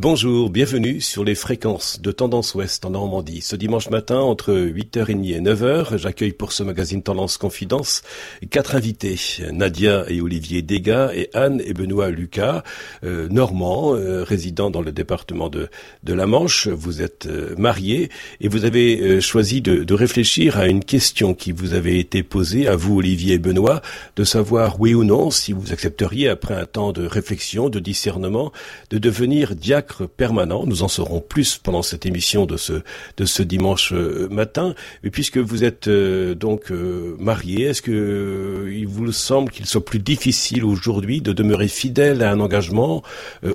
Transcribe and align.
Bonjour, 0.00 0.48
bienvenue 0.48 1.00
sur 1.00 1.24
les 1.24 1.34
fréquences 1.34 2.00
de 2.00 2.12
Tendance 2.12 2.54
Ouest 2.54 2.84
en 2.84 2.90
Normandie. 2.90 3.40
Ce 3.40 3.56
dimanche 3.56 3.90
matin, 3.90 4.20
entre 4.20 4.54
8h30 4.54 5.34
et 5.34 5.40
9h, 5.40 5.96
j'accueille 5.96 6.34
pour 6.34 6.52
ce 6.52 6.62
magazine 6.62 7.02
Tendance 7.02 7.36
Confidence 7.36 8.02
quatre 8.48 8.76
invités. 8.76 9.18
Nadia 9.50 10.04
et 10.06 10.20
Olivier 10.20 10.62
Degas 10.62 11.10
et 11.14 11.30
Anne 11.34 11.60
et 11.64 11.74
Benoît 11.74 12.10
Lucas, 12.10 12.62
euh, 13.02 13.26
normands, 13.28 13.96
euh, 13.96 14.22
résidant 14.22 14.70
dans 14.70 14.82
le 14.82 14.92
département 14.92 15.48
de, 15.48 15.68
de 16.04 16.14
la 16.14 16.26
Manche. 16.28 16.68
Vous 16.68 17.02
êtes 17.02 17.26
euh, 17.26 17.56
mariés 17.58 18.08
et 18.40 18.46
vous 18.46 18.64
avez 18.64 19.00
euh, 19.00 19.20
choisi 19.20 19.62
de, 19.62 19.82
de, 19.82 19.94
réfléchir 19.94 20.58
à 20.58 20.68
une 20.68 20.84
question 20.84 21.34
qui 21.34 21.50
vous 21.50 21.74
avait 21.74 21.98
été 21.98 22.22
posée, 22.22 22.68
à 22.68 22.76
vous 22.76 22.98
Olivier 22.98 23.34
et 23.34 23.38
Benoît, 23.40 23.82
de 24.14 24.22
savoir 24.22 24.80
oui 24.80 24.94
ou 24.94 25.02
non 25.02 25.32
si 25.32 25.52
vous 25.52 25.72
accepteriez, 25.72 26.28
après 26.28 26.54
un 26.54 26.66
temps 26.66 26.92
de 26.92 27.04
réflexion, 27.04 27.68
de 27.68 27.80
discernement, 27.80 28.52
de 28.90 28.98
devenir 28.98 29.56
diacre 29.56 29.87
permanent. 30.06 30.64
Nous 30.66 30.82
en 30.82 30.88
saurons 30.88 31.20
plus 31.20 31.58
pendant 31.58 31.82
cette 31.82 32.06
émission 32.06 32.46
de 32.46 32.56
ce 32.56 32.82
de 33.16 33.24
ce 33.24 33.42
dimanche 33.42 33.92
euh, 33.92 34.28
matin. 34.30 34.74
Et 35.04 35.10
puisque 35.10 35.38
vous 35.38 35.64
êtes 35.64 35.88
euh, 35.88 36.34
donc 36.34 36.70
euh, 36.70 37.16
marié, 37.18 37.66
est-ce 37.66 37.82
que 37.82 38.70
il 38.70 38.86
vous 38.86 39.12
semble 39.12 39.50
qu'il 39.50 39.66
soit 39.66 39.84
plus 39.84 39.98
difficile 39.98 40.64
aujourd'hui 40.64 41.20
de 41.20 41.32
demeurer 41.32 41.68
fidèle 41.68 42.22
à 42.22 42.30
un 42.30 42.40
engagement 42.40 43.02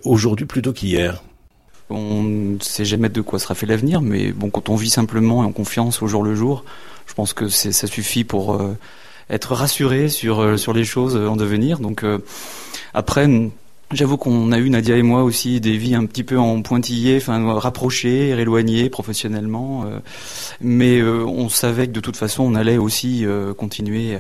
aujourd'hui 0.04 0.46
plutôt 0.46 0.74
qu'hier? 0.74 1.24
On 1.90 2.24
ne 2.24 2.60
sait 2.60 2.86
jamais 2.86 3.10
de 3.10 3.22
quoi 3.22 3.40
sera 3.40 3.56
fait 3.56 3.66
l'avenir, 3.66 4.02
mais 4.02 4.32
bon, 4.32 4.50
quand 4.50 4.70
on 4.70 4.76
vit 4.76 4.90
simplement 4.90 5.44
et 5.44 5.46
en 5.46 5.52
confiance 5.52 6.02
au 6.02 6.08
jour 6.08 6.24
le 6.24 6.34
jour, 6.34 6.64
je 7.08 7.14
pense 7.14 7.34
que 7.34 7.50
ça 7.50 7.88
suffit 7.88 8.24
pour 8.24 8.62
être 9.30 9.54
rassuré 9.54 10.10
sur 10.10 10.58
sur 10.58 10.74
les 10.74 10.86
choses 10.86 11.16
en 11.16 11.36
devenir. 11.36 11.80
Donc 11.80 12.04
après 12.94 13.28
J'avoue 13.94 14.18
qu'on 14.18 14.52
a 14.52 14.58
eu 14.58 14.72
Nadia 14.72 14.98
et 14.98 15.04
moi 15.04 15.24
aussi 15.24 15.62
des 15.62 15.78
vies 15.78 15.94
un 15.94 16.06
petit 16.06 16.24
peu 16.24 16.40
en 16.40 16.64
pointillé, 16.64 17.18
enfin 17.18 17.54
rapprochées, 17.60 18.30
éloignées 18.30 18.90
professionnellement, 18.90 19.86
euh, 19.86 20.00
mais 20.62 21.00
euh, 21.00 21.24
on 21.26 21.48
savait 21.48 21.86
que 21.86 21.92
de 21.92 22.00
toute 22.00 22.18
façon 22.18 22.44
on 22.44 22.56
allait 22.56 22.78
aussi 22.78 23.24
euh, 23.24 23.54
continuer 23.54 24.18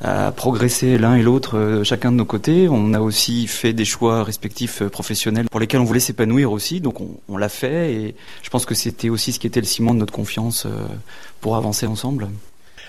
à, 0.00 0.26
à, 0.26 0.32
progresser 0.32 0.96
l'un 0.96 1.16
et 1.16 1.22
l'autre, 1.22 1.82
chacun 1.82 2.12
de 2.12 2.18
nos 2.18 2.24
côtés. 2.24 2.68
On 2.70 2.94
a 2.94 3.00
aussi 3.00 3.48
fait 3.48 3.72
des 3.72 3.84
choix 3.84 4.22
respectifs 4.22 4.84
professionnels 4.84 5.46
pour 5.50 5.58
lesquels 5.58 5.80
on 5.80 5.84
voulait 5.84 5.98
s'épanouir 5.98 6.52
aussi, 6.52 6.80
donc 6.80 7.00
on, 7.00 7.08
on 7.28 7.36
l'a 7.36 7.48
fait 7.48 7.92
et 7.92 8.14
je 8.42 8.50
pense 8.50 8.64
que 8.64 8.76
c'était 8.76 9.08
aussi 9.08 9.32
ce 9.32 9.40
qui 9.40 9.48
était 9.48 9.60
le 9.60 9.66
ciment 9.66 9.92
de 9.92 9.98
notre 9.98 10.12
confiance 10.12 10.68
pour 11.40 11.56
avancer 11.56 11.86
ensemble. 11.86 12.28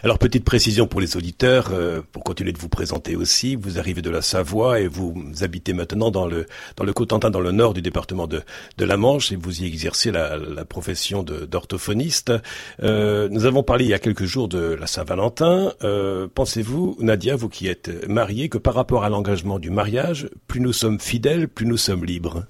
Alors 0.04 0.18
petite 0.18 0.44
précision 0.44 0.88
pour 0.88 1.00
les 1.00 1.16
auditeurs, 1.16 1.70
euh, 1.72 2.02
pour 2.12 2.24
continuer 2.24 2.52
de 2.52 2.58
vous 2.58 2.70
présenter 2.70 3.16
aussi, 3.16 3.56
vous 3.56 3.78
arrivez 3.78 4.02
de 4.02 4.10
la 4.10 4.24
Savoie 4.24 4.80
et 4.80 4.88
vous 4.88 5.14
habitez 5.42 5.74
maintenant 5.74 6.10
dans 6.10 6.26
le 6.26 6.48
dans 6.76 6.84
le 6.84 6.92
Cotentin, 6.92 7.30
dans 7.30 7.40
le 7.40 7.52
nord 7.52 7.76
du 7.76 7.84
département 7.84 8.26
de, 8.26 8.42
de 8.80 8.86
la 8.86 8.98
Manche 8.98 9.32
et 9.32 9.36
vous 9.36 9.62
y 9.62 9.68
exercez 9.68 10.10
la, 10.10 10.40
profession 10.68 11.22
d'orthophoniste. 11.22 12.34
Euh, 12.82 13.30
nous 13.30 13.46
avons 13.46 13.62
parlé 13.62 13.86
il 13.86 13.90
y 13.90 13.94
a 13.94 14.00
quelques 14.00 14.26
jours 14.26 14.48
de 14.48 14.74
la 14.74 14.88
Saint-Valentin. 14.88 15.74
Euh, 15.84 16.28
pensez-vous, 16.34 16.98
Nadia, 17.00 17.36
vous 17.36 17.50
qui 17.50 17.68
êtes 17.68 18.08
mariée, 18.08 18.50
que 18.50 18.58
par 18.58 18.74
rapport 18.74 19.04
à 19.04 19.10
l'engagement 19.10 19.60
du 19.60 19.70
mariage, 19.70 20.30
plus 20.48 20.62
nous 20.62 20.74
sommes 20.74 21.00
fidèles, 21.00 21.48
plus 21.48 21.68
nous 21.68 21.78
sommes 21.78 22.06
libres? 22.06 22.46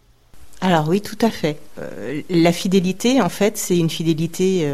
Alors 0.62 0.88
oui, 0.88 1.02
tout 1.02 1.18
à 1.22 1.32
fait. 1.32 1.58
La 2.30 2.54
fidélité, 2.54 3.20
en 3.22 3.30
fait, 3.30 3.58
c'est 3.58 3.78
une 3.78 3.90
fidélité 3.90 4.70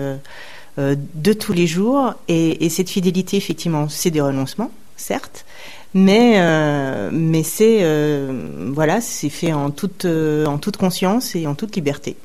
euh, 0.78 0.96
de 1.16 1.34
tous 1.34 1.54
les 1.54 1.68
jours. 1.68 2.14
Et, 2.28 2.66
et 2.66 2.70
cette 2.70 2.90
fidélité, 2.90 3.38
effectivement, 3.38 3.90
c'est 3.90 4.12
des 4.12 4.22
renoncements, 4.22 4.72
certes, 4.96 5.46
mais 5.94 6.36
euh, 6.38 7.10
mais 7.12 7.44
c'est 7.44 7.80
euh, 7.82 8.72
voilà, 8.74 9.02
c'est 9.02 9.30
fait 9.30 9.54
en 9.54 9.72
toute 9.72 10.06
euh, 10.06 10.46
en 10.46 10.58
toute 10.58 10.78
conscience 10.78 11.36
et 11.36 11.48
en 11.48 11.56
toute 11.56 11.76
liberté. 11.76 12.16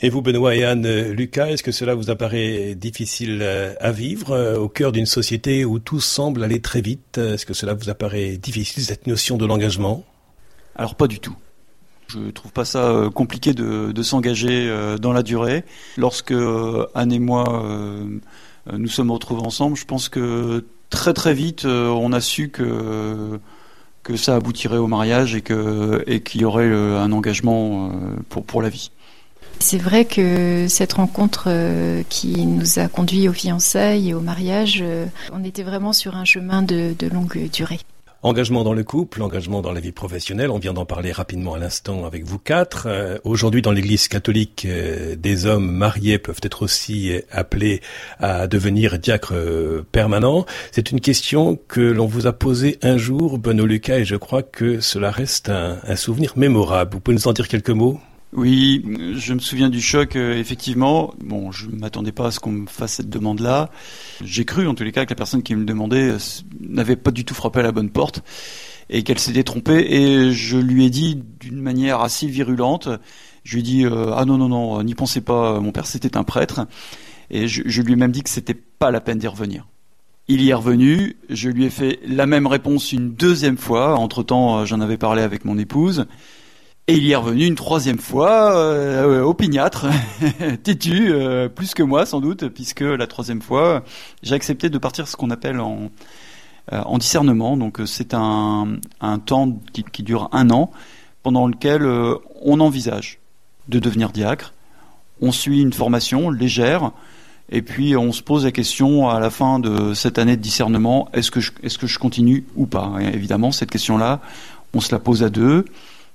Et 0.00 0.08
vous, 0.08 0.20
Benoît 0.20 0.56
et 0.56 0.64
Anne, 0.64 1.10
Lucas, 1.10 1.46
est-ce 1.46 1.62
que 1.62 1.70
cela 1.70 1.94
vous 1.94 2.10
apparaît 2.10 2.74
difficile 2.74 3.40
à 3.78 3.92
vivre 3.92 4.56
au 4.58 4.68
cœur 4.68 4.90
d'une 4.90 5.06
société 5.06 5.64
où 5.64 5.78
tout 5.78 6.00
semble 6.00 6.42
aller 6.42 6.60
très 6.60 6.80
vite? 6.80 7.18
Est-ce 7.18 7.46
que 7.46 7.54
cela 7.54 7.74
vous 7.74 7.88
apparaît 7.88 8.36
difficile, 8.36 8.82
cette 8.82 9.06
notion 9.06 9.36
de 9.36 9.46
l'engagement? 9.46 10.04
Alors 10.74 10.96
pas 10.96 11.06
du 11.06 11.20
tout. 11.20 11.36
Je 12.12 12.30
trouve 12.30 12.52
pas 12.52 12.64
ça 12.64 12.90
euh, 12.90 13.10
compliqué 13.10 13.54
de, 13.54 14.02
s'engager 14.02 14.68
euh, 14.68 14.98
dans 14.98 15.12
la 15.12 15.22
durée. 15.22 15.64
Lorsque 15.96 16.32
euh, 16.32 16.86
Anne 16.94 17.12
et 17.12 17.18
moi 17.18 17.62
nous 18.72 18.88
sommes 18.88 19.10
retrouvés 19.10 19.42
ensemble, 19.42 19.76
je 19.76 19.84
pense 19.84 20.08
que 20.08 20.64
très 20.90 21.12
très 21.12 21.34
vite 21.34 21.64
on 21.64 22.12
a 22.12 22.20
su 22.20 22.48
que 22.48 23.40
que 24.02 24.16
ça 24.16 24.36
aboutirait 24.36 24.78
au 24.78 24.86
mariage 24.86 25.34
et 25.34 26.20
qu'il 26.20 26.40
y 26.40 26.44
aurait 26.44 26.72
un 26.72 27.10
engagement 27.12 27.92
pour 28.28 28.44
pour 28.44 28.62
la 28.62 28.68
vie. 28.68 28.90
C'est 29.58 29.78
vrai 29.78 30.04
que 30.04 30.66
cette 30.68 30.94
rencontre 30.94 31.48
qui 32.08 32.46
nous 32.46 32.78
a 32.78 32.88
conduit 32.88 33.28
aux 33.28 33.32
fiançailles 33.32 34.10
et 34.10 34.14
au 34.14 34.20
mariage, 34.20 34.84
on 35.32 35.42
était 35.44 35.62
vraiment 35.62 35.92
sur 35.92 36.16
un 36.16 36.24
chemin 36.24 36.62
de, 36.62 36.94
de 36.96 37.08
longue 37.08 37.50
durée. 37.52 37.80
Engagement 38.24 38.62
dans 38.62 38.72
le 38.72 38.84
couple, 38.84 39.20
engagement 39.20 39.62
dans 39.62 39.72
la 39.72 39.80
vie 39.80 39.90
professionnelle, 39.90 40.50
on 40.50 40.60
vient 40.60 40.72
d'en 40.72 40.84
parler 40.84 41.10
rapidement 41.10 41.54
à 41.54 41.58
l'instant 41.58 42.04
avec 42.04 42.22
vous 42.22 42.38
quatre. 42.38 42.84
Euh, 42.86 43.18
Aujourd'hui, 43.24 43.62
dans 43.62 43.72
l'Église 43.72 44.06
catholique, 44.06 44.64
euh, 44.64 45.16
des 45.16 45.46
hommes 45.46 45.68
mariés 45.68 46.18
peuvent 46.18 46.38
être 46.40 46.62
aussi 46.62 47.10
appelés 47.32 47.80
à 48.20 48.46
devenir 48.46 49.00
diacres 49.00 49.34
euh, 49.34 49.84
permanents. 49.90 50.46
C'est 50.70 50.92
une 50.92 51.00
question 51.00 51.58
que 51.66 51.80
l'on 51.80 52.06
vous 52.06 52.28
a 52.28 52.32
posée 52.32 52.78
un 52.82 52.96
jour, 52.96 53.38
Benoît 53.38 53.66
Lucas, 53.66 53.98
et 53.98 54.04
je 54.04 54.14
crois 54.14 54.44
que 54.44 54.78
cela 54.78 55.10
reste 55.10 55.48
un 55.48 55.96
souvenir 55.96 56.34
mémorable. 56.36 56.92
Vous 56.92 57.00
pouvez 57.00 57.16
nous 57.16 57.26
en 57.26 57.32
dire 57.32 57.48
quelques 57.48 57.70
mots? 57.70 57.98
Oui, 58.34 58.82
je 59.14 59.34
me 59.34 59.40
souviens 59.40 59.68
du 59.68 59.82
choc, 59.82 60.16
euh, 60.16 60.38
effectivement. 60.38 61.12
Bon, 61.22 61.52
je 61.52 61.68
m'attendais 61.68 62.12
pas 62.12 62.28
à 62.28 62.30
ce 62.30 62.40
qu'on 62.40 62.52
me 62.52 62.66
fasse 62.66 62.94
cette 62.94 63.10
demande-là. 63.10 63.70
J'ai 64.24 64.46
cru, 64.46 64.66
en 64.66 64.74
tous 64.74 64.84
les 64.84 64.92
cas, 64.92 65.04
que 65.04 65.10
la 65.10 65.16
personne 65.16 65.42
qui 65.42 65.54
me 65.54 65.66
demandait 65.66 66.12
euh, 66.12 66.18
n'avait 66.60 66.96
pas 66.96 67.10
du 67.10 67.26
tout 67.26 67.34
frappé 67.34 67.60
à 67.60 67.62
la 67.62 67.72
bonne 67.72 67.90
porte 67.90 68.22
et 68.88 69.02
qu'elle 69.02 69.18
s'était 69.18 69.44
trompée. 69.44 69.86
Et 69.90 70.32
je 70.32 70.56
lui 70.56 70.86
ai 70.86 70.90
dit 70.90 71.22
d'une 71.40 71.60
manière 71.60 72.00
assez 72.00 72.26
virulente, 72.26 72.88
je 73.44 73.52
lui 73.52 73.60
ai 73.60 73.62
dit 73.62 73.84
euh, 73.84 74.14
ah 74.14 74.24
non 74.24 74.38
non 74.38 74.48
non, 74.48 74.82
n'y 74.82 74.94
pensez 74.94 75.20
pas, 75.20 75.60
mon 75.60 75.72
père 75.72 75.86
c'était 75.86 76.16
un 76.16 76.24
prêtre. 76.24 76.66
Et 77.30 77.48
je, 77.48 77.62
je 77.66 77.82
lui 77.82 77.92
ai 77.92 77.96
même 77.96 78.12
dit 78.12 78.22
que 78.22 78.30
c'était 78.30 78.54
pas 78.54 78.90
la 78.90 79.02
peine 79.02 79.18
d'y 79.18 79.26
revenir. 79.26 79.66
Il 80.28 80.40
y 80.40 80.50
est 80.50 80.54
revenu, 80.54 81.16
je 81.28 81.50
lui 81.50 81.66
ai 81.66 81.70
fait 81.70 82.00
la 82.06 82.24
même 82.24 82.46
réponse 82.46 82.92
une 82.92 83.12
deuxième 83.12 83.58
fois. 83.58 83.96
Entre 83.98 84.22
temps, 84.22 84.64
j'en 84.64 84.80
avais 84.80 84.96
parlé 84.96 85.20
avec 85.20 85.44
mon 85.44 85.58
épouse. 85.58 86.06
Et 86.88 86.96
il 86.96 87.04
y 87.04 87.12
est 87.12 87.16
revenu 87.16 87.46
une 87.46 87.54
troisième 87.54 87.98
fois, 87.98 88.56
euh, 88.56 89.22
opiniâtre, 89.22 89.86
têtu, 90.64 91.12
euh, 91.12 91.48
plus 91.48 91.74
que 91.74 91.82
moi 91.84 92.06
sans 92.06 92.20
doute, 92.20 92.48
puisque 92.48 92.80
la 92.80 93.06
troisième 93.06 93.40
fois, 93.40 93.84
j'ai 94.24 94.34
accepté 94.34 94.68
de 94.68 94.78
partir 94.78 95.06
ce 95.06 95.14
qu'on 95.14 95.30
appelle 95.30 95.60
en, 95.60 95.92
euh, 96.72 96.82
en 96.82 96.98
discernement. 96.98 97.56
Donc 97.56 97.78
euh, 97.78 97.86
c'est 97.86 98.14
un, 98.14 98.78
un 99.00 99.18
temps 99.20 99.60
qui, 99.72 100.02
dure 100.02 100.28
un 100.32 100.50
an, 100.50 100.72
pendant 101.22 101.46
lequel 101.46 101.86
on 102.42 102.58
envisage 102.58 103.20
de 103.68 103.78
devenir 103.78 104.10
diacre. 104.10 104.52
On 105.20 105.30
suit 105.30 105.62
une 105.62 105.72
formation 105.72 106.30
légère, 106.30 106.90
et 107.48 107.62
puis 107.62 107.96
on 107.96 108.10
se 108.10 108.24
pose 108.24 108.44
la 108.44 108.50
question 108.50 109.08
à 109.08 109.20
la 109.20 109.30
fin 109.30 109.60
de 109.60 109.94
cette 109.94 110.18
année 110.18 110.36
de 110.36 110.42
discernement, 110.42 111.08
est-ce 111.12 111.30
que 111.30 111.38
je, 111.38 111.52
est-ce 111.62 111.78
que 111.78 111.86
je 111.86 112.00
continue 112.00 112.44
ou 112.56 112.66
pas? 112.66 112.94
Évidemment, 113.00 113.52
cette 113.52 113.70
question-là, 113.70 114.18
on 114.74 114.80
se 114.80 114.90
la 114.90 114.98
pose 114.98 115.22
à 115.22 115.28
deux 115.28 115.64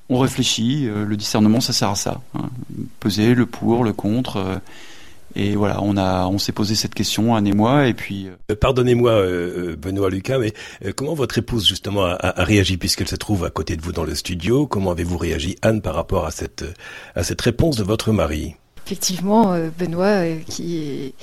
on 0.10 0.20
réfléchit. 0.20 0.88
Euh, 0.88 1.06
le 1.06 1.18
discernement, 1.18 1.62
ça 1.62 1.74
sert 1.74 1.90
à 1.90 1.96
ça. 1.96 2.22
Hein. 2.36 2.50
Peser 3.00 3.36
le 3.36 3.46
pour, 3.46 3.84
le 3.84 3.94
contre. 3.94 4.38
Euh, 4.38 4.56
et 5.36 5.56
voilà, 5.56 5.82
on 5.84 5.98
a, 5.98 6.26
on 6.28 6.40
s'est 6.40 6.52
posé 6.52 6.74
cette 6.74 6.96
question, 6.96 7.36
Anne 7.36 7.46
et 7.48 7.54
moi, 7.54 7.88
et 7.88 7.94
puis. 7.94 8.28
Euh, 8.50 8.56
Pardonnez-moi, 8.56 9.12
euh, 9.12 9.76
Benoît 9.76 10.10
Lucas, 10.10 10.40
mais 10.40 10.54
comment 10.96 11.14
votre 11.14 11.38
épouse 11.38 11.68
justement 11.68 12.06
a, 12.06 12.16
a 12.20 12.44
réagi 12.44 12.78
puisqu'elle 12.78 13.08
se 13.08 13.16
trouve 13.16 13.46
à 13.46 13.50
côté 13.50 13.76
de 13.76 13.82
vous 13.82 13.92
dans 13.92 14.06
le 14.06 14.16
studio? 14.16 14.66
Comment 14.66 14.92
avez-vous 14.92 15.18
réagi, 15.18 15.56
Anne, 15.62 15.82
par 15.82 15.94
rapport 15.96 16.26
à 16.26 16.32
cette, 16.32 16.66
à 17.16 17.24
cette 17.24 17.42
réponse 17.42 17.76
de 17.76 17.84
votre 17.84 18.12
mari? 18.12 18.56
Effectivement, 18.86 19.56
Benoît, 19.78 20.24
qui 20.48 20.78
est 20.78 21.14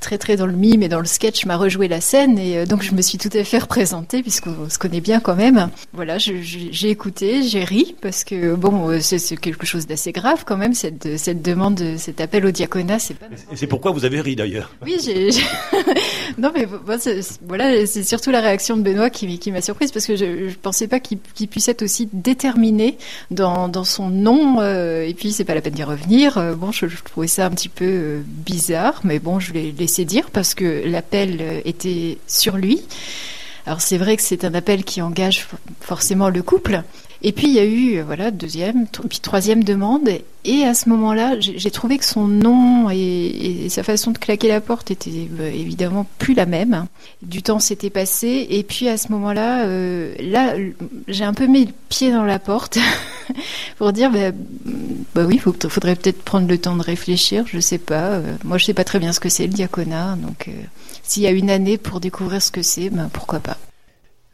très 0.00 0.18
très 0.18 0.36
dans 0.36 0.46
le 0.46 0.52
mime 0.52 0.82
et 0.82 0.88
dans 0.88 1.00
le 1.00 1.06
sketch 1.06 1.46
m'a 1.46 1.56
rejoué 1.56 1.88
la 1.88 2.00
scène 2.00 2.38
et 2.38 2.58
euh, 2.58 2.66
donc 2.66 2.82
je 2.82 2.94
me 2.94 3.02
suis 3.02 3.18
tout 3.18 3.30
à 3.32 3.44
fait 3.44 3.58
représentée 3.58 4.22
puisqu'on 4.22 4.68
se 4.68 4.78
connaît 4.78 5.00
bien 5.00 5.20
quand 5.20 5.34
même. 5.34 5.70
Voilà, 5.92 6.18
j'ai 6.18 6.90
écouté, 6.90 7.42
j'ai 7.42 7.64
ri 7.64 7.94
parce 8.00 8.24
que 8.24 8.54
bon, 8.54 8.90
euh, 8.90 9.00
c'est 9.00 9.36
quelque 9.36 9.66
chose 9.66 9.86
d'assez 9.86 10.12
grave 10.12 10.44
quand 10.46 10.56
même 10.56 10.74
cette, 10.74 11.18
cette 11.18 11.42
demande, 11.42 11.82
cet 11.96 12.20
appel 12.20 12.44
au 12.46 12.50
diaconat, 12.50 12.98
c'est 12.98 13.14
pas. 13.14 13.26
Et 13.52 13.56
c'est 13.56 13.66
pourquoi 13.66 13.92
vous 13.92 14.04
avez 14.04 14.20
ri 14.20 14.36
d'ailleurs. 14.36 14.74
Oui, 14.84 14.96
j'ai. 15.02 15.30
non 16.38 16.50
mais 16.54 16.66
bon, 16.66 16.78
voilà, 17.46 17.86
c'est 17.86 18.02
surtout 18.02 18.30
la 18.30 18.40
réaction 18.40 18.76
de 18.76 18.82
Benoît 18.82 19.10
qui, 19.10 19.38
qui 19.38 19.52
m'a 19.52 19.62
surprise 19.62 19.92
parce 19.92 20.06
que 20.06 20.16
je, 20.16 20.48
je 20.48 20.56
pensais 20.56 20.88
pas 20.88 21.00
qu'il 21.00 21.18
qu 21.34 21.46
puisse 21.46 21.68
être 21.68 21.82
aussi 21.82 22.08
déterminé 22.12 22.98
dans, 23.30 23.68
dans 23.68 23.84
son 23.84 24.10
nom 24.10 24.60
euh, 24.60 25.02
et 25.02 25.14
puis 25.14 25.32
c'est 25.32 25.44
pas 25.44 25.54
la 25.54 25.60
peine 25.60 25.74
d'y 25.74 25.84
revenir. 25.84 26.56
Bon, 26.56 26.72
je, 26.72 26.86
je, 26.86 27.02
trouvais 27.02 27.26
ça 27.26 27.46
un 27.46 27.50
petit 27.50 27.68
peu 27.68 28.20
bizarre, 28.26 29.00
mais 29.04 29.18
bon, 29.18 29.40
je 29.40 29.52
l'ai 29.52 29.72
laisser 29.78 30.04
dire 30.04 30.30
parce 30.30 30.54
que 30.54 30.82
l'appel 30.86 31.62
était 31.64 32.18
sur 32.26 32.56
lui. 32.56 32.82
Alors 33.66 33.80
c'est 33.80 33.98
vrai 33.98 34.16
que 34.16 34.22
c'est 34.22 34.44
un 34.44 34.54
appel 34.54 34.84
qui 34.84 35.02
engage 35.02 35.46
forcément 35.80 36.30
le 36.30 36.42
couple. 36.42 36.82
Et 37.22 37.32
puis 37.32 37.48
il 37.48 37.54
y 37.54 37.58
a 37.58 37.64
eu 37.64 38.00
voilà 38.02 38.30
deuxième, 38.30 38.86
puis 38.86 39.18
troisième 39.20 39.64
demande. 39.64 40.08
Et 40.44 40.64
à 40.64 40.72
ce 40.72 40.88
moment-là, 40.88 41.34
j'ai 41.40 41.70
trouvé 41.70 41.98
que 41.98 42.04
son 42.04 42.26
nom 42.26 42.88
et, 42.90 43.66
sa 43.68 43.82
façon 43.82 44.12
de 44.12 44.18
claquer 44.18 44.48
la 44.48 44.60
porte 44.60 44.90
était 44.90 45.28
bah, 45.30 45.48
évidemment 45.48 46.06
plus 46.18 46.34
la 46.34 46.46
même. 46.46 46.86
Du 47.22 47.42
temps 47.42 47.58
s'était 47.58 47.90
passé 47.90 48.46
et 48.48 48.62
puis 48.62 48.88
à 48.88 48.96
ce 48.96 49.10
moment-là, 49.12 49.66
euh, 49.66 50.14
là, 50.20 50.54
j'ai 51.08 51.24
un 51.24 51.34
peu 51.34 51.46
mis 51.46 51.66
le 51.66 51.72
pied 51.88 52.12
dans 52.12 52.22
la 52.22 52.38
porte 52.38 52.78
pour 53.78 53.92
dire 53.92 54.10
bah, 54.10 54.30
bah 55.14 55.24
oui, 55.26 55.40
il 55.44 55.68
faudrait 55.68 55.96
peut-être 55.96 56.22
prendre 56.22 56.48
le 56.48 56.58
temps 56.58 56.76
de 56.76 56.82
réfléchir. 56.82 57.44
Je 57.46 57.58
sais 57.58 57.78
pas. 57.78 58.12
Euh, 58.12 58.36
moi, 58.44 58.58
je 58.58 58.64
sais 58.64 58.74
pas 58.74 58.84
très 58.84 59.00
bien 59.00 59.12
ce 59.12 59.20
que 59.20 59.28
c'est 59.28 59.46
le 59.46 59.52
diaconat, 59.52 60.16
donc 60.16 60.48
euh, 60.48 60.52
s'il 61.02 61.24
y 61.24 61.26
a 61.26 61.30
une 61.30 61.50
année 61.50 61.78
pour 61.78 62.00
découvrir 62.00 62.40
ce 62.40 62.52
que 62.52 62.62
c'est, 62.62 62.90
ben 62.90 63.10
pourquoi 63.12 63.40
pas. 63.40 63.58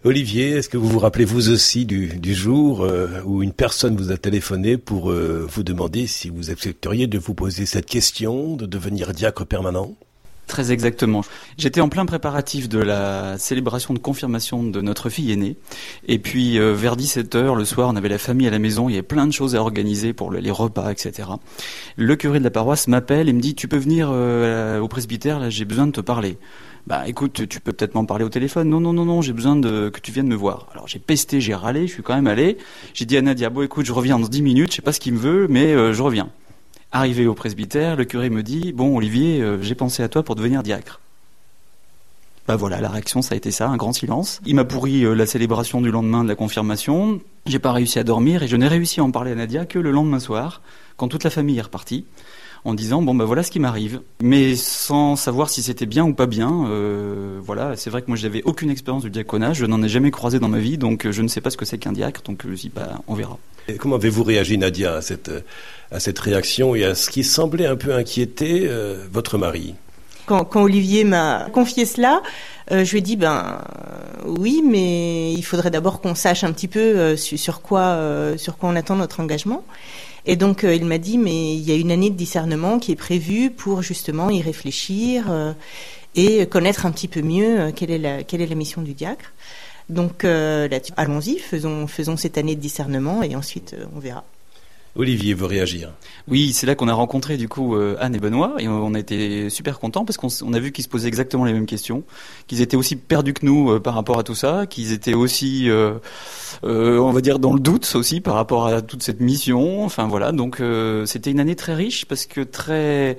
Olivier, 0.06 0.50
est-ce 0.50 0.68
que 0.68 0.76
vous 0.76 0.86
vous 0.86 0.98
rappelez 0.98 1.24
vous 1.24 1.48
aussi 1.48 1.86
du, 1.86 2.34
jour 2.34 2.82
euh, 2.82 3.22
où 3.24 3.42
une 3.42 3.54
personne 3.54 3.96
vous 3.96 4.12
a 4.12 4.18
téléphoné 4.18 4.76
pour 4.76 5.10
euh, 5.10 5.46
vous 5.48 5.62
demander 5.62 6.06
si 6.06 6.28
vous 6.28 6.50
accepteriez 6.50 7.06
de 7.06 7.16
vous 7.16 7.32
poser 7.32 7.64
cette 7.64 7.86
question, 7.86 8.54
de 8.54 8.66
devenir 8.66 9.14
diacre 9.14 9.46
permanent? 9.46 9.94
Très 10.46 10.72
exactement. 10.72 11.22
J'étais 11.56 11.80
en 11.80 11.88
plein 11.88 12.04
préparatif 12.04 12.68
de 12.68 12.78
la 12.78 13.38
célébration 13.38 13.94
de 13.94 13.98
confirmation 13.98 14.62
de 14.62 14.80
notre 14.80 15.08
fille 15.08 15.32
aînée. 15.32 15.56
Et 16.06 16.18
puis 16.18 16.58
euh, 16.58 16.74
vers 16.74 16.96
17h 16.96 17.56
le 17.56 17.64
soir, 17.64 17.88
on 17.90 17.96
avait 17.96 18.10
la 18.10 18.18
famille 18.18 18.46
à 18.46 18.50
la 18.50 18.58
maison, 18.58 18.88
il 18.88 18.92
y 18.92 18.94
avait 18.96 19.02
plein 19.02 19.26
de 19.26 19.32
choses 19.32 19.56
à 19.56 19.60
organiser 19.60 20.12
pour 20.12 20.30
les 20.30 20.50
repas, 20.50 20.90
etc. 20.90 21.28
Le 21.96 22.16
curé 22.16 22.38
de 22.38 22.44
la 22.44 22.50
paroisse 22.50 22.88
m'appelle 22.88 23.28
et 23.28 23.32
me 23.32 23.40
dit, 23.40 23.54
tu 23.54 23.68
peux 23.68 23.78
venir 23.78 24.10
au 24.10 24.88
presbytère, 24.88 25.40
là 25.40 25.48
j'ai 25.50 25.64
besoin 25.64 25.86
de 25.86 25.92
te 25.92 26.00
parler. 26.00 26.38
Bah 26.86 27.08
écoute, 27.08 27.48
tu 27.48 27.60
peux 27.60 27.72
peut-être 27.72 27.94
m'en 27.94 28.04
parler 28.04 28.24
au 28.24 28.28
téléphone. 28.28 28.68
Non, 28.68 28.78
non, 28.78 28.92
non, 28.92 29.06
non, 29.06 29.22
j'ai 29.22 29.32
besoin 29.32 29.56
de 29.56 29.88
que 29.88 30.00
tu 30.00 30.12
viennes 30.12 30.28
me 30.28 30.34
voir. 30.34 30.68
Alors 30.72 30.86
j'ai 30.86 30.98
pesté, 30.98 31.40
j'ai 31.40 31.54
râlé, 31.54 31.86
je 31.86 31.94
suis 31.94 32.02
quand 32.02 32.14
même 32.14 32.26
allé. 32.26 32.58
J'ai 32.92 33.06
dit 33.06 33.16
à 33.16 33.22
Nadia, 33.22 33.48
bon 33.48 33.62
écoute, 33.62 33.86
je 33.86 33.92
reviens 33.92 34.18
dans 34.18 34.28
10 34.28 34.42
minutes, 34.42 34.70
je 34.70 34.76
sais 34.76 34.82
pas 34.82 34.92
ce 34.92 35.00
qu'il 35.00 35.14
me 35.14 35.18
veut, 35.18 35.46
mais 35.48 35.72
euh, 35.72 35.94
je 35.94 36.02
reviens. 36.02 36.28
Arrivé 36.96 37.26
au 37.26 37.34
presbytère, 37.34 37.96
le 37.96 38.04
curé 38.04 38.30
me 38.30 38.44
dit, 38.44 38.72
bon 38.72 38.96
Olivier, 38.96 39.42
euh, 39.42 39.60
j'ai 39.60 39.74
pensé 39.74 40.04
à 40.04 40.08
toi 40.08 40.22
pour 40.22 40.36
devenir 40.36 40.62
diacre. 40.62 41.00
Bah 42.46 42.54
voilà, 42.54 42.80
la 42.80 42.88
réaction, 42.88 43.20
ça 43.20 43.34
a 43.34 43.36
été 43.36 43.50
ça, 43.50 43.68
un 43.68 43.76
grand 43.76 43.92
silence. 43.92 44.40
Il 44.46 44.54
m'a 44.54 44.64
pourri 44.64 45.04
euh, 45.04 45.12
la 45.12 45.26
célébration 45.26 45.80
du 45.80 45.90
lendemain 45.90 46.22
de 46.22 46.28
la 46.28 46.36
confirmation. 46.36 47.20
J'ai 47.46 47.58
pas 47.58 47.72
réussi 47.72 47.98
à 47.98 48.04
dormir 48.04 48.44
et 48.44 48.48
je 48.48 48.54
n'ai 48.54 48.68
réussi 48.68 49.00
à 49.00 49.02
en 49.02 49.10
parler 49.10 49.32
à 49.32 49.34
Nadia 49.34 49.66
que 49.66 49.80
le 49.80 49.90
lendemain 49.90 50.20
soir, 50.20 50.62
quand 50.96 51.08
toute 51.08 51.24
la 51.24 51.30
famille 51.30 51.58
est 51.58 51.62
repartie 51.62 52.04
en 52.64 52.72
disant 52.74 53.02
bon 53.02 53.14
ben 53.14 53.24
voilà 53.24 53.42
ce 53.42 53.50
qui 53.50 53.60
m'arrive, 53.60 54.00
mais 54.22 54.56
sans 54.56 55.16
savoir 55.16 55.50
si 55.50 55.62
c'était 55.62 55.86
bien 55.86 56.04
ou 56.04 56.14
pas 56.14 56.26
bien. 56.26 56.66
Euh, 56.68 57.38
voilà, 57.42 57.76
c'est 57.76 57.90
vrai 57.90 58.00
que 58.02 58.06
moi 58.08 58.16
j'avais 58.16 58.42
aucune 58.42 58.70
expérience 58.70 59.02
du 59.02 59.10
diaconat, 59.10 59.52
je 59.52 59.66
n'en 59.66 59.82
ai 59.82 59.88
jamais 59.88 60.10
croisé 60.10 60.38
dans 60.38 60.48
ma 60.48 60.58
vie, 60.58 60.78
donc 60.78 61.06
euh, 61.06 61.12
je 61.12 61.22
ne 61.22 61.28
sais 61.28 61.40
pas 61.40 61.50
ce 61.50 61.56
que 61.56 61.64
c'est 61.64 61.78
qu'un 61.78 61.92
diacre, 61.92 62.22
donc 62.22 62.42
je 62.48 62.54
dis 62.54 62.72
bah 62.74 63.00
on 63.06 63.14
verra. 63.14 63.38
Et 63.68 63.76
comment 63.76 63.96
avez-vous 63.96 64.24
réagi 64.24 64.58
Nadia 64.58 64.94
à 64.94 65.02
cette 65.02 65.30
à 65.90 66.00
cette 66.00 66.18
réaction 66.18 66.74
et 66.74 66.84
à 66.84 66.94
ce 66.94 67.10
qui 67.10 67.22
semblait 67.22 67.66
un 67.66 67.76
peu 67.76 67.94
inquiéter 67.94 68.62
euh, 68.66 69.04
votre 69.12 69.36
mari? 69.36 69.74
Quand, 70.26 70.46
quand, 70.46 70.62
Olivier 70.62 71.04
m'a 71.04 71.50
confié 71.52 71.84
cela, 71.84 72.22
je 72.70 72.90
lui 72.90 72.98
ai 72.98 73.02
dit 73.02 73.16
ben 73.16 73.58
oui, 74.24 74.62
mais 74.66 75.34
il 75.34 75.42
faudrait 75.42 75.70
d'abord 75.70 76.00
qu'on 76.00 76.14
sache 76.14 76.44
un 76.44 76.52
petit 76.52 76.66
peu 76.66 77.14
sur, 77.14 77.60
quoi 77.60 78.00
sur 78.38 78.56
quoi 78.56 78.70
on 78.70 78.76
attend 78.76 78.96
notre 78.96 79.20
engagement. 79.20 79.62
Et 80.26 80.36
donc 80.36 80.64
euh, 80.64 80.74
il 80.74 80.84
m'a 80.84 80.98
dit, 80.98 81.18
mais 81.18 81.54
il 81.54 81.62
y 81.62 81.72
a 81.72 81.76
une 81.76 81.90
année 81.90 82.10
de 82.10 82.16
discernement 82.16 82.78
qui 82.78 82.92
est 82.92 82.96
prévue 82.96 83.50
pour 83.50 83.82
justement 83.82 84.30
y 84.30 84.40
réfléchir 84.40 85.30
euh, 85.30 85.52
et 86.14 86.46
connaître 86.46 86.86
un 86.86 86.92
petit 86.92 87.08
peu 87.08 87.20
mieux 87.20 87.60
euh, 87.60 87.72
quelle 87.72 87.90
est 87.90 87.98
la, 87.98 88.22
quelle 88.22 88.40
est 88.40 88.46
la 88.46 88.54
mission 88.54 88.82
du 88.82 88.94
diacre. 88.94 89.32
Donc 89.90 90.24
allons-y, 90.24 91.38
faisons, 91.38 91.86
faisons 91.86 92.16
cette 92.16 92.38
année 92.38 92.56
de 92.56 92.60
discernement 92.60 93.22
et 93.22 93.36
ensuite 93.36 93.76
on 93.94 93.98
verra. 93.98 94.24
Olivier 94.96 95.34
veut 95.34 95.46
réagir. 95.46 95.92
Oui, 96.28 96.52
c'est 96.52 96.66
là 96.66 96.76
qu'on 96.76 96.86
a 96.86 96.94
rencontré 96.94 97.36
du 97.36 97.48
coup 97.48 97.74
euh, 97.74 97.96
Anne 97.98 98.14
et 98.14 98.20
Benoît 98.20 98.54
et 98.58 98.68
on 98.68 98.94
a 98.94 98.98
été 98.98 99.50
super 99.50 99.80
contents 99.80 100.04
parce 100.04 100.16
qu'on 100.16 100.52
a 100.52 100.58
vu 100.60 100.70
qu'ils 100.70 100.84
se 100.84 100.88
posaient 100.88 101.08
exactement 101.08 101.44
les 101.44 101.52
mêmes 101.52 101.66
questions, 101.66 102.04
qu'ils 102.46 102.60
étaient 102.60 102.76
aussi 102.76 102.94
perdus 102.94 103.34
que 103.34 103.44
nous 103.44 103.72
euh, 103.72 103.80
par 103.80 103.94
rapport 103.94 104.18
à 104.18 104.22
tout 104.22 104.36
ça, 104.36 104.66
qu'ils 104.66 104.92
étaient 104.92 105.14
aussi, 105.14 105.68
euh, 105.68 105.98
on 106.62 107.10
va 107.10 107.20
dire, 107.20 107.40
dans 107.40 107.52
le 107.52 107.60
doute 107.60 107.90
aussi 107.96 108.20
par 108.20 108.34
rapport 108.34 108.68
à 108.68 108.82
toute 108.82 109.02
cette 109.02 109.20
mission. 109.20 109.84
Enfin 109.84 110.06
voilà, 110.06 110.30
donc 110.30 110.62
c'était 111.06 111.30
une 111.30 111.40
année 111.40 111.56
très 111.56 111.74
riche 111.74 112.04
parce 112.06 112.26
que 112.26 112.40
très 112.40 113.18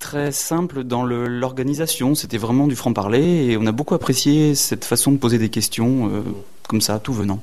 très 0.00 0.32
simple 0.32 0.82
dans 0.82 1.04
l'organisation. 1.04 2.16
C'était 2.16 2.38
vraiment 2.38 2.66
du 2.66 2.74
franc-parler 2.74 3.46
et 3.46 3.56
on 3.56 3.66
a 3.66 3.72
beaucoup 3.72 3.94
apprécié 3.94 4.54
cette 4.56 4.84
façon 4.84 5.12
de 5.12 5.18
poser 5.18 5.38
des 5.38 5.48
questions 5.48 6.10
comme 6.68 6.80
ça, 6.80 6.98
tout 6.98 7.12
venant. 7.12 7.40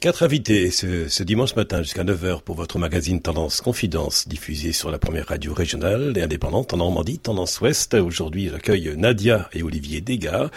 Quatre 0.00 0.22
invités 0.22 0.70
ce, 0.70 1.22
dimanche 1.22 1.54
matin 1.54 1.82
jusqu'à 1.82 2.02
9h 2.02 2.40
pour 2.40 2.56
votre 2.56 2.78
magazine 2.78 3.20
Tendance 3.20 3.60
Confidence, 3.60 4.26
diffusé 4.26 4.72
sur 4.72 4.90
la 4.90 4.98
première 4.98 5.26
radio 5.26 5.52
régionale 5.52 6.14
et 6.16 6.22
indépendante 6.22 6.72
en 6.72 6.78
Normandie, 6.78 7.18
Tendance 7.18 7.60
Ouest. 7.60 7.92
Aujourd'hui, 7.92 8.48
j'accueille 8.50 8.94
Nadia 8.96 9.50
et 9.52 9.62
Olivier 9.62 10.00
Degas, 10.00 10.48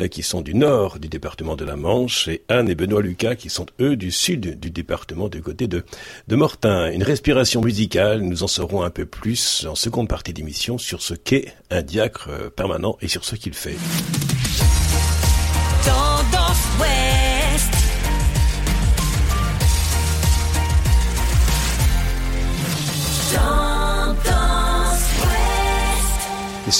euh, 0.00 0.08
qui 0.08 0.24
sont 0.24 0.40
du 0.40 0.54
nord 0.54 0.98
du 0.98 1.08
département 1.08 1.54
de 1.54 1.64
la 1.64 1.76
Manche, 1.76 2.26
et 2.26 2.42
Anne 2.48 2.68
et 2.68 2.74
Benoît 2.74 3.00
Lucas, 3.00 3.36
qui 3.36 3.48
sont 3.48 3.66
eux 3.80 3.94
du 3.94 4.10
sud 4.10 4.58
du 4.58 4.70
département 4.70 5.28
du 5.28 5.40
côté 5.40 5.68
de, 5.68 5.84
de 6.26 6.36
Mortain. 6.36 6.90
Une 6.90 7.04
respiration 7.04 7.60
musicale, 7.60 8.22
nous 8.22 8.42
en 8.42 8.48
saurons 8.48 8.82
un 8.82 8.90
peu 8.90 9.06
plus 9.06 9.66
en 9.70 9.76
seconde 9.76 10.08
partie 10.08 10.32
d'émission 10.32 10.78
sur 10.78 11.00
ce 11.00 11.14
qu'est 11.14 11.54
un 11.70 11.82
diacre 11.82 12.28
euh, 12.28 12.50
permanent 12.50 12.98
et 13.00 13.06
sur 13.06 13.24
ce 13.24 13.36
qu'il 13.36 13.54
fait. 13.54 13.76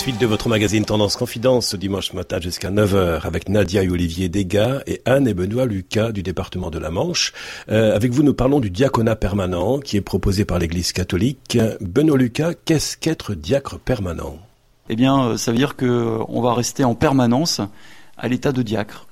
Suite 0.00 0.18
de 0.18 0.24
votre 0.24 0.48
magazine 0.48 0.86
Tendance 0.86 1.14
Confidence 1.14 1.66
ce 1.66 1.76
dimanche 1.76 2.14
matin 2.14 2.40
jusqu'à 2.40 2.70
9h 2.70 3.20
avec 3.26 3.50
Nadia 3.50 3.82
et 3.82 3.90
Olivier 3.90 4.30
Degas 4.30 4.80
et 4.86 5.02
Anne 5.04 5.28
et 5.28 5.34
Benoît 5.34 5.66
Lucas 5.66 6.10
du 6.10 6.22
département 6.22 6.70
de 6.70 6.78
la 6.78 6.90
Manche. 6.90 7.34
Euh, 7.70 7.94
avec 7.94 8.10
vous, 8.10 8.22
nous 8.22 8.32
parlons 8.32 8.60
du 8.60 8.70
diaconat 8.70 9.14
permanent 9.14 9.78
qui 9.78 9.98
est 9.98 10.00
proposé 10.00 10.46
par 10.46 10.58
l'Église 10.58 10.92
catholique. 10.92 11.58
Benoît 11.82 12.16
Lucas, 12.16 12.54
qu'est-ce 12.64 12.96
qu'être 12.96 13.34
diacre 13.34 13.78
permanent? 13.78 14.38
Eh 14.88 14.96
bien, 14.96 15.22
euh, 15.22 15.36
ça 15.36 15.52
veut 15.52 15.58
dire 15.58 15.76
qu'on 15.76 16.40
va 16.40 16.54
rester 16.54 16.82
en 16.82 16.94
permanence 16.94 17.60
à 18.16 18.26
l'état 18.26 18.52
de 18.52 18.62
diacre. 18.62 19.06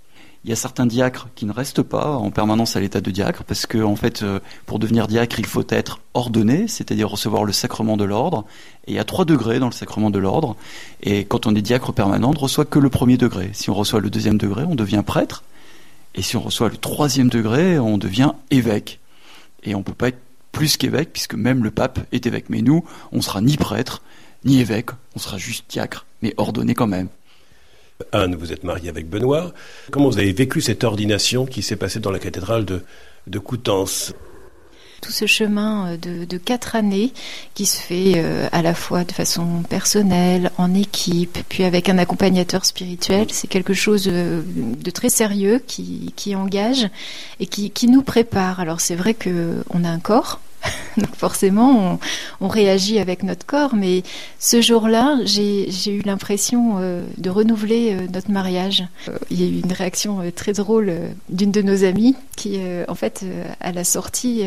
Il 0.49 0.53
y 0.53 0.55
a 0.55 0.57
certains 0.57 0.87
diacres 0.87 1.29
qui 1.35 1.45
ne 1.45 1.53
restent 1.53 1.83
pas 1.83 2.13
en 2.13 2.31
permanence 2.31 2.75
à 2.75 2.81
l'état 2.81 3.03
de 3.03 3.11
diacre 3.11 3.45
parce 3.45 3.67
que 3.67 3.83
en 3.83 3.97
fait, 3.97 4.23
euh, 4.23 4.41
pour 4.65 4.79
devenir 4.79 5.07
diacre, 5.07 5.39
il 5.39 5.45
faut 5.45 5.67
être 5.69 6.01
ordonné, 6.15 6.69
c'est-à-dire 6.69 7.11
recevoir 7.11 7.45
le 7.45 7.53
sacrement 7.53 7.99
de 7.99 8.05
l'ordre. 8.05 8.47
Et 8.87 8.93
il 8.93 8.95
y 8.95 8.99
a 8.99 9.05
trois 9.05 9.27
degrés 9.27 9.59
dans 9.59 9.67
le 9.67 9.73
sacrement 9.73 10.09
de 10.09 10.19
l'ordre. 10.19 10.57
Et 11.03 11.27
quand 11.27 11.47
on 11.47 11.55
est 11.55 11.61
diacre 11.61 11.93
permanent, 11.93 12.31
on 12.31 12.33
ne 12.33 12.39
reçoit 12.39 12.65
que 12.65 12.79
le 12.79 12.89
premier 12.89 13.19
degré. 13.19 13.51
Si 13.53 13.69
on 13.69 13.75
reçoit 13.75 14.01
le 14.01 14.09
deuxième 14.09 14.39
degré, 14.39 14.65
on 14.65 14.75
devient 14.75 15.03
prêtre. 15.07 15.45
Et 16.15 16.23
si 16.23 16.35
on 16.39 16.41
reçoit 16.41 16.71
le 16.71 16.79
troisième 16.79 17.29
degré, 17.29 17.79
on 17.79 17.99
devient 17.99 18.33
évêque. 18.51 19.01
Et 19.65 19.75
on 19.75 19.81
ne 19.81 19.85
peut 19.85 19.93
pas 19.93 20.09
être 20.09 20.23
plus 20.51 20.79
qu'évêque 20.79 21.11
puisque 21.13 21.35
même 21.35 21.63
le 21.63 21.71
pape 21.71 22.01
est 22.11 22.25
évêque. 22.25 22.47
Mais 22.49 22.63
nous, 22.63 22.87
on 23.13 23.21
sera 23.21 23.43
ni 23.43 23.59
prêtre 23.59 24.01
ni 24.47 24.61
évêque, 24.61 24.91
on 25.15 25.19
sera 25.19 25.37
juste 25.37 25.67
diacre, 25.69 26.07
mais 26.23 26.33
ordonné 26.39 26.73
quand 26.73 26.87
même. 26.87 27.09
Anne, 28.13 28.37
vous 28.37 28.53
êtes 28.53 28.63
mariée 28.63 28.89
avec 28.89 29.09
Benoît. 29.09 29.53
Comment 29.91 30.09
vous 30.09 30.19
avez 30.19 30.33
vécu 30.33 30.61
cette 30.61 30.85
ordination 30.85 31.47
qui 31.47 31.63
s'est 31.63 31.77
passée 31.77 31.99
dans 31.99 32.13
la 32.13 32.21
cathédrale 32.21 32.65
de, 32.65 33.39
Coutances 33.39 34.15
tout 35.01 35.13
ce 35.13 35.27
chemin 35.27 35.93
euh, 35.93 36.27
de, 36.27 36.39
quatre 36.39 36.75
années 36.75 37.13
qui 37.55 37.67
se 37.67 37.79
fait 37.79 38.15
euh, 38.17 38.49
à 38.51 38.63
la 38.63 38.75
fois 38.75 39.05
de 39.05 39.13
façon 39.13 39.63
personnelle, 39.63 40.51
en 40.59 40.75
équipe, 40.75 41.39
puis 41.49 41.63
avec 41.63 41.89
un 41.89 41.99
accompagnateur 41.99 42.65
spirituel, 42.65 43.29
c'est 43.31 43.47
quelque 43.47 43.75
chose 43.75 44.07
de, 44.07 44.91
très 44.91 45.09
sérieux 45.09 45.63
qui, 45.65 46.35
engage 46.35 46.89
et 47.39 47.47
qui, 47.47 47.87
nous 47.87 48.03
prépare. 48.03 48.59
Alors 48.59 48.81
c'est 48.81 48.97
vrai 48.97 49.15
que 49.15 49.63
on 49.71 49.85
a 49.85 49.89
un 49.89 50.01
corps, 50.01 50.41
Donc 50.97 51.15
forcément, 51.15 51.99
on, 52.41 52.49
réagit 52.49 52.99
avec 52.99 53.23
notre 53.23 53.47
corps. 53.47 53.75
Mais 53.75 54.03
ce 54.39 54.61
jour-là, 54.61 55.19
j'ai 55.25 55.69
eu 55.87 56.03
l'impression 56.03 56.77
euh, 56.79 57.05
de 57.17 57.31
renouveler 57.31 57.93
euh, 57.93 58.07
notre 58.13 58.31
mariage. 58.31 58.85
Euh, 59.09 59.19
il 59.31 59.41
y 59.41 59.45
a 59.45 59.47
eu 59.47 59.61
une 59.61 59.73
réaction 59.73 60.23
très 60.35 60.53
drôle 60.53 60.93
d'une 61.29 61.53
de 61.53 61.63
nos 61.63 61.85
amies 61.85 62.17
qui, 62.37 62.59
en 62.87 62.95
fait, 62.95 63.25
à 63.61 63.73
la 63.73 63.83
sortie 63.83 64.45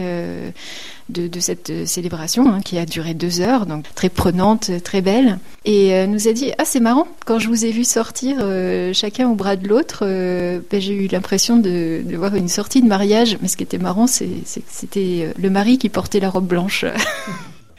de, 1.10 1.40
cette 1.40 1.86
célébration 1.86 2.48
hein, 2.48 2.62
qui 2.62 2.78
a 2.78 2.86
duré 2.86 3.14
deux 3.14 3.42
heures, 3.42 3.66
donc 3.66 3.86
très 3.96 4.10
prenante, 4.10 4.72
très 4.84 5.02
belle. 5.02 5.40
Et 5.66 6.08
nous 6.08 6.28
a 6.28 6.34
dit 6.34 6.52
Ah, 6.58 6.64
c'est 6.66 6.80
marrant, 6.80 7.08
quand 7.26 7.38
je 7.38 7.48
vous 7.48 7.66
ai 7.66 7.72
vu 7.72 7.84
sortir 7.84 8.38
chacun 8.94 9.30
au 9.30 9.36
bras 9.36 9.58
de 9.58 9.68
l'autre, 9.68 10.06
ben, 10.06 10.82
j'ai 10.82 10.94
eu 10.94 11.08
l'impression 11.08 11.58
de, 11.58 12.02
voir 12.16 12.36
une 12.36 12.48
sortie 12.48 12.82
de 12.82 12.88
mariage. 12.88 13.38
Mais 13.42 13.50
ce 13.50 13.58
qui 13.58 13.64
était 13.64 13.78
marrant, 13.78 14.08
c'est 14.08 14.28
que 14.28 14.62
c'était 14.70 15.34
le 15.38 15.50
mari 15.50 15.78
qui 15.78 15.90
portait 15.90 16.01
la 16.20 16.30
robe 16.30 16.48
blanche. 16.48 16.86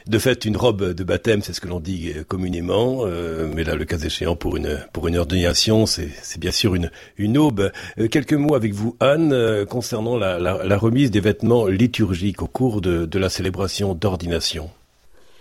De 0.07 0.19
fait, 0.19 0.45
une 0.45 0.57
robe 0.57 0.95
de 0.95 1.05
baptême, 1.05 1.43
c'est 1.43 1.53
ce 1.53 1.61
que 1.61 1.69
l'on 1.69 1.79
dit 1.79 2.13
communément, 2.27 3.03
euh, 3.03 3.49
mais 3.55 3.63
là, 3.63 3.77
le 3.77 3.85
cas 3.85 3.99
échéant, 3.99 4.35
pour 4.35 4.57
une 4.57 4.81
pour 4.93 5.07
une 5.07 5.17
ordination, 5.17 5.87
c'est 5.87 6.11
bien 6.39 6.51
sûr 6.51 6.75
une 6.75 6.91
une 7.19 7.39
aube. 7.39 7.71
Euh, 7.99 8.09
quelques 8.09 8.33
mots 8.33 8.57
avec 8.57 8.75
vous, 8.75 8.97
Anne, 8.99 9.33
euh, 9.33 9.65
concernant 9.65 10.17
la, 10.17 10.41
la, 10.41 10.65
la, 10.65 10.77
remise 10.77 11.13
des 11.13 11.21
vêtements 11.21 11.67
liturgiques 11.67 12.43
au 12.43 12.49
cours 12.49 12.81
de, 12.81 13.07
de 13.07 13.19
la 13.21 13.29
célébration 13.29 13.95
d'ordination. 13.95 14.71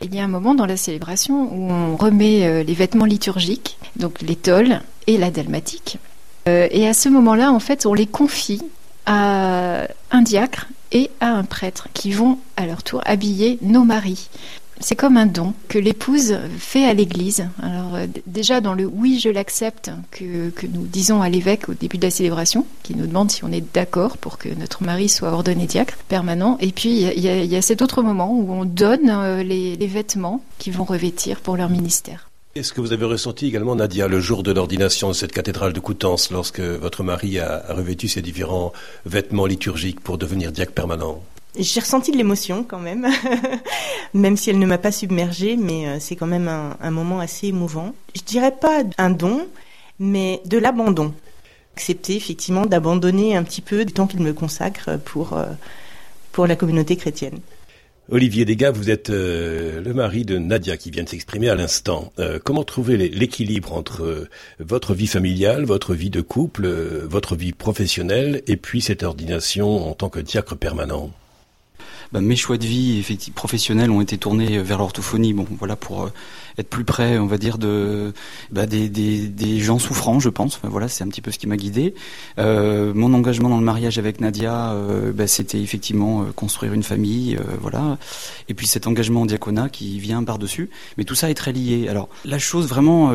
Il 0.03 0.13
y 0.13 0.19
a 0.19 0.23
un 0.23 0.27
moment 0.27 0.53
dans 0.53 0.67
la 0.67 0.77
célébration 0.77 1.51
où 1.51 1.71
on 1.71 1.95
remet 1.95 2.63
les 2.63 2.73
vêtements 2.73 3.05
liturgiques, 3.05 3.77
donc 3.95 4.21
l'étole 4.21 4.81
et 5.07 5.17
la 5.17 5.29
dalmatique. 5.29 5.97
et 6.47 6.87
à 6.87 6.93
ce 6.95 7.07
moment-là, 7.09 7.51
en 7.51 7.59
fait, 7.59 7.85
on 7.85 7.93
les 7.93 8.07
confie 8.07 8.63
à 9.05 9.87
un 10.09 10.21
diacre 10.23 10.67
et 10.91 11.09
à 11.19 11.29
un 11.29 11.43
prêtre 11.43 11.87
qui 11.93 12.11
vont 12.11 12.37
à 12.57 12.65
leur 12.65 12.83
tour 12.83 13.01
habiller 13.05 13.57
nos 13.61 13.83
maris. 13.83 14.29
C'est 14.83 14.95
comme 14.95 15.15
un 15.15 15.27
don 15.27 15.53
que 15.67 15.77
l'épouse 15.77 16.39
fait 16.57 16.85
à 16.85 16.93
l'Église. 16.93 17.47
Alors 17.61 17.95
euh, 17.95 18.07
déjà 18.25 18.61
dans 18.61 18.73
le 18.73 18.85
oui 18.85 19.19
je 19.19 19.29
l'accepte 19.29 19.91
que, 20.09 20.49
que, 20.49 20.65
nous 20.65 20.87
disons 20.87 21.21
à 21.21 21.29
l'évêque 21.29 21.69
au 21.69 21.75
début 21.75 21.99
de 21.99 22.03
la 22.03 22.11
célébration, 22.11 22.65
qui 22.81 22.95
nous 22.95 23.05
demande 23.05 23.29
si 23.29 23.43
on 23.43 23.51
est 23.51 23.63
d'accord 23.75 24.17
pour 24.17 24.39
que 24.39 24.49
notre 24.49 24.81
mari 24.83 25.07
soit 25.07 25.31
ordonné 25.31 25.67
diacre 25.67 25.97
permanent. 26.07 26.57
Et 26.61 26.71
puis 26.71 27.01
il 27.01 27.19
y, 27.19 27.27
y, 27.27 27.55
a 27.55 27.61
cet 27.61 27.83
autre 27.83 28.01
moment 28.01 28.33
où 28.33 28.51
on 28.51 28.65
donne 28.65 29.11
euh, 29.11 29.43
les, 29.43 29.75
les 29.75 29.87
vêtements 29.87 30.41
qu'ils 30.57 30.73
vont 30.73 30.83
revêtir 30.83 31.41
pour 31.41 31.57
leur 31.57 31.69
ministère. 31.69 32.30
Est-ce 32.53 32.73
que 32.73 32.81
vous 32.81 32.91
avez 32.91 33.05
ressenti 33.05 33.47
également, 33.47 33.75
Nadia, 33.77 34.09
le 34.09 34.19
jour 34.19 34.43
de 34.43 34.51
l'ordination 34.51 35.07
de 35.07 35.13
cette 35.13 35.31
cathédrale 35.31 35.71
de 35.71 35.79
Coutances, 35.79 36.31
lorsque 36.31 36.59
votre 36.59 37.01
mari 37.01 37.39
a 37.39 37.63
revêtu 37.69 38.09
ses 38.09 38.21
différents 38.21 38.73
vêtements 39.05 39.45
liturgiques 39.45 40.01
pour 40.01 40.17
devenir 40.17 40.51
diacre 40.51 40.73
permanent? 40.73 41.23
J'ai 41.57 41.79
ressenti 41.79 42.11
de 42.11 42.17
l'émotion 42.17 42.65
quand 42.65 42.79
même, 42.79 43.07
même 44.13 44.35
si 44.35 44.49
elle 44.49 44.59
ne 44.59 44.65
m'a 44.65 44.77
pas 44.77 44.91
submergée, 44.91 45.55
mais 45.55 45.87
euh, 45.87 45.97
c'est 46.01 46.17
quand 46.17 46.27
même 46.27 46.49
un, 46.49 46.75
un, 46.81 46.91
moment 46.91 47.21
assez 47.21 47.47
émouvant. 47.47 47.95
Je 48.15 48.21
dirais 48.21 48.53
pas 48.59 48.83
un 48.97 49.11
don, 49.11 49.47
mais 49.99 50.41
de 50.43 50.57
l'abandon. 50.57 51.13
Accepter 51.77 52.17
effectivement 52.17 52.65
d'abandonner 52.65 53.33
un 53.33 53.43
petit 53.43 53.61
peu 53.61 53.85
du 53.85 53.93
temps 53.93 54.07
qu'il 54.07 54.19
me 54.19 54.33
consacre 54.33 54.97
pour, 55.05 55.37
euh, 55.37 55.45
pour 56.33 56.47
la 56.47 56.57
communauté 56.57 56.97
chrétienne. 56.97 57.39
Olivier 58.13 58.43
Degas, 58.43 58.71
vous 58.71 58.89
êtes 58.89 59.09
euh, 59.09 59.79
le 59.79 59.93
mari 59.93 60.25
de 60.25 60.37
Nadia 60.37 60.75
qui 60.75 60.91
vient 60.91 61.03
de 61.03 61.07
s'exprimer 61.07 61.47
à 61.47 61.55
l'instant. 61.55 62.11
Euh, 62.19 62.39
comment 62.43 62.65
trouver 62.65 62.97
l'équilibre 62.97 63.71
entre 63.71 64.03
euh, 64.03 64.29
votre 64.59 64.93
vie 64.93 65.07
familiale, 65.07 65.63
votre 65.63 65.95
vie 65.95 66.09
de 66.09 66.19
couple, 66.19 66.67
votre 66.67 67.37
vie 67.37 67.53
professionnelle 67.53 68.41
et 68.47 68.57
puis 68.57 68.81
cette 68.81 69.03
ordination 69.03 69.89
en 69.89 69.93
tant 69.93 70.09
que 70.09 70.19
diacre 70.19 70.57
permanent? 70.57 71.09
Bah, 72.11 72.21
mes 72.21 72.35
choix 72.35 72.57
de 72.57 72.65
vie 72.65 72.99
effectivement 72.99 73.35
professionnels 73.35 73.91
ont 73.91 74.01
été 74.01 74.17
tournés 74.17 74.59
vers 74.59 74.77
l'orthophonie. 74.77 75.33
Bon, 75.33 75.45
voilà 75.59 75.75
pour 75.75 76.03
euh, 76.03 76.09
être 76.57 76.69
plus 76.69 76.83
près, 76.83 77.17
on 77.17 77.25
va 77.25 77.37
dire, 77.37 77.57
de 77.57 78.13
bah, 78.51 78.65
des, 78.65 78.89
des, 78.89 79.27
des, 79.27 79.59
gens 79.59 79.79
souffrants, 79.79 80.19
je 80.19 80.29
pense. 80.29 80.59
voilà, 80.63 80.87
c'est 80.87 81.03
un 81.03 81.07
petit 81.07 81.21
peu 81.21 81.31
ce 81.31 81.39
qui 81.39 81.47
m'a 81.47 81.57
guidé. 81.57 81.93
Euh, 82.37 82.93
mon 82.93 83.13
engagement 83.13 83.49
dans 83.49 83.57
le 83.57 83.63
mariage 83.63 83.97
avec 83.97 84.21
Nadia, 84.21 84.71
euh, 84.71 85.11
bah, 85.11 85.27
c'était 85.27 85.59
effectivement 85.59 86.21
euh, 86.21 86.25
construire 86.35 86.73
une 86.73 86.83
famille, 86.83 87.35
euh, 87.35 87.43
voilà. 87.61 87.97
Et 88.49 88.53
puis 88.53 88.67
cet 88.67 88.87
engagement 88.87 89.21
en 89.21 89.25
diaconat 89.25 89.69
qui 89.69 89.99
vient 89.99 90.23
par 90.23 90.39
dessus. 90.39 90.69
Mais 90.97 91.03
tout 91.03 91.15
ça 91.15 91.29
est 91.29 91.35
très 91.35 91.53
lié. 91.53 91.87
Alors 91.89 92.09
la 92.25 92.39
chose 92.39 92.67
vraiment 92.67 93.13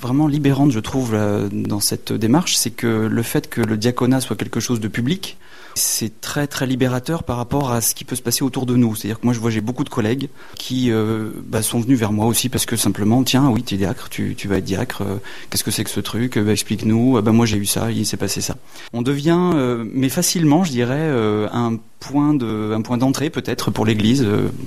vraiment 0.00 0.26
libérante, 0.26 0.70
je 0.70 0.80
trouve, 0.80 1.16
dans 1.52 1.80
cette 1.80 2.12
démarche, 2.12 2.56
c'est 2.56 2.70
que 2.70 2.86
le 2.86 3.22
fait 3.22 3.48
que 3.48 3.60
le 3.60 3.76
diaconat 3.76 4.20
soit 4.20 4.36
quelque 4.36 4.60
chose 4.60 4.80
de 4.80 4.88
public 4.88 5.36
c'est 5.74 6.20
très 6.20 6.46
très 6.46 6.66
libérateur 6.66 7.24
par 7.24 7.36
rapport 7.36 7.72
à 7.72 7.80
ce 7.80 7.94
qui 7.94 8.04
peut 8.04 8.16
se 8.16 8.22
passer 8.22 8.44
autour 8.44 8.66
de 8.66 8.76
nous. 8.76 8.94
C'est-à-dire 8.94 9.20
que 9.20 9.26
moi 9.26 9.34
je 9.34 9.40
vois 9.40 9.50
j'ai 9.50 9.60
beaucoup 9.60 9.84
de 9.84 9.88
collègues 9.88 10.28
qui 10.56 10.90
euh, 10.90 11.30
bah, 11.46 11.62
sont 11.62 11.80
venus 11.80 11.98
vers 11.98 12.12
moi 12.12 12.26
aussi 12.26 12.48
parce 12.48 12.64
que 12.66 12.76
simplement 12.76 13.22
tiens 13.24 13.48
oui 13.50 13.62
tu 13.62 13.74
es 13.74 13.78
diacre, 13.78 14.08
tu, 14.08 14.36
vas 14.46 14.58
être 14.58 14.64
diacre, 14.64 15.02
euh, 15.02 15.16
qu'est-ce 15.50 15.64
que 15.64 15.70
c'est 15.70 15.84
que 15.84 15.90
ce 15.90 16.00
truc, 16.00 16.38
bah, 16.38 16.52
explique-nous, 16.52 17.20
bah, 17.20 17.32
moi 17.32 17.46
j'ai 17.46 17.56
eu 17.56 17.66
ça, 17.66 17.90
il 17.90 18.06
s'est 18.06 18.16
passé 18.16 18.40
ça. 18.40 18.56
On 18.92 19.02
devient 19.02 19.50
euh, 19.54 19.84
mais 19.92 20.08
facilement 20.08 20.64
je 20.64 20.70
dirais 20.70 20.96
euh, 20.98 21.48
un 21.52 21.78
point 22.00 22.34
d'entrée 22.34 23.30
peut-être 23.30 23.70
pour 23.70 23.84
l'Église 23.84 24.26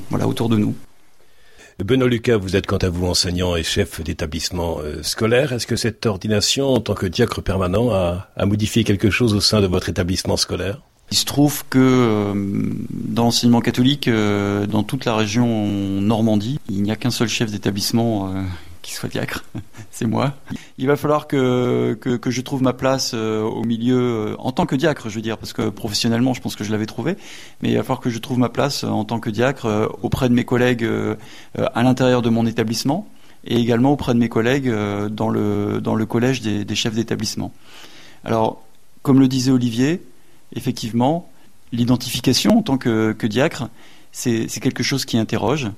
voilà 0.09 0.27
autour 0.27 0.49
de 0.49 0.57
nous. 0.57 0.75
Benoît 1.79 2.07
Lucas, 2.07 2.37
vous 2.37 2.55
êtes 2.55 2.65
quant 2.65 2.77
à 2.77 2.89
vous 2.89 3.05
enseignant 3.05 3.55
et 3.55 3.61
chef 3.61 4.01
d'établissement 4.01 4.79
scolaire. 5.03 5.53
Est-ce 5.53 5.67
que 5.67 5.75
cette 5.75 6.07
ordination 6.07 6.69
en 6.69 6.79
tant 6.79 6.95
que 6.95 7.05
diacre 7.05 7.43
permanent 7.43 7.91
a 7.91 8.45
modifié 8.47 8.83
quelque 8.83 9.11
chose 9.11 9.35
au 9.35 9.41
sein 9.41 9.61
de 9.61 9.67
votre 9.67 9.87
établissement 9.87 10.37
scolaire? 10.37 10.81
Il 11.09 11.17
se 11.17 11.25
trouve 11.25 11.63
que 11.69 11.79
euh, 11.79 12.33
dans 12.89 13.23
l'enseignement 13.23 13.61
catholique, 13.61 14.07
euh, 14.07 14.65
dans 14.65 14.83
toute 14.83 15.05
la 15.05 15.15
région 15.15 15.47
Normandie, 16.01 16.59
il 16.69 16.83
n'y 16.83 16.91
a 16.91 16.97
qu'un 16.97 17.11
seul 17.11 17.29
chef 17.29 17.49
d'établissement 17.49 18.27
euh, 18.27 18.43
qui 18.81 18.93
soit 18.93 19.07
diacre, 19.07 19.45
c'est 19.91 20.05
moi. 20.05 20.33
Il 20.77 20.87
va 20.87 20.97
falloir 20.97 21.27
que, 21.27 21.93
que, 21.93 22.29
je 22.29 22.41
trouve 22.41 22.61
ma 22.61 22.73
place 22.73 23.13
au 23.13 23.63
milieu, 23.63 24.35
en 24.37 24.51
tant 24.51 24.65
que 24.65 24.75
diacre, 24.75 25.09
je 25.09 25.15
veux 25.15 25.21
dire, 25.21 25.37
parce 25.37 25.53
que 25.53 25.69
professionnellement, 25.69 26.33
je 26.33 26.41
pense 26.41 26.57
que 26.57 26.65
je 26.65 26.71
l'avais 26.71 26.85
trouvé, 26.85 27.15
mais 27.61 27.69
il 27.69 27.77
va 27.77 27.83
falloir 27.83 28.01
que 28.01 28.09
je 28.09 28.19
trouve 28.19 28.37
ma 28.37 28.49
place 28.49 28.83
en 28.83 29.05
tant 29.05 29.19
que 29.19 29.29
diacre 29.29 29.89
auprès 30.03 30.27
de 30.29 30.33
mes 30.33 30.45
collègues 30.45 30.87
à 31.57 31.83
l'intérieur 31.83 32.21
de 32.21 32.29
mon 32.29 32.45
établissement 32.45 33.09
et 33.45 33.57
également 33.57 33.91
auprès 33.91 34.13
de 34.13 34.19
mes 34.19 34.29
collègues 34.29 34.73
dans, 35.09 35.29
le, 35.29 35.81
dans 35.81 35.95
le 35.95 36.05
collège 36.05 36.41
des 36.41 36.75
chefs 36.75 36.95
d'établissement. 36.95 37.51
Alors, 38.23 38.61
comme 39.01 39.19
le 39.19 39.27
disait 39.27 39.51
Olivier, 39.51 40.01
effectivement, 40.53 41.29
l'identification 41.71 42.59
en 42.59 42.61
tant 42.61 42.77
que, 42.77 43.13
que 43.13 43.27
diacre, 43.27 43.69
c'est 44.11 44.47
quelque 44.61 44.83
chose 44.83 45.05
qui 45.05 45.17
interroge. 45.17 45.69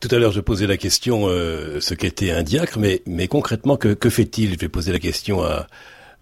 Tout 0.00 0.08
à 0.12 0.18
l'heure, 0.18 0.32
je 0.32 0.40
posais 0.40 0.66
la 0.66 0.78
question 0.78 1.28
euh, 1.28 1.78
ce 1.80 1.94
qu'était 1.94 2.30
un 2.30 2.42
diacre, 2.42 2.78
mais, 2.78 3.02
mais 3.06 3.28
concrètement, 3.28 3.76
que, 3.76 3.92
que 3.92 4.08
fait-il? 4.08 4.54
Je 4.54 4.58
vais 4.58 4.68
poser 4.68 4.92
la 4.92 4.98
question 4.98 5.42
à, 5.42 5.66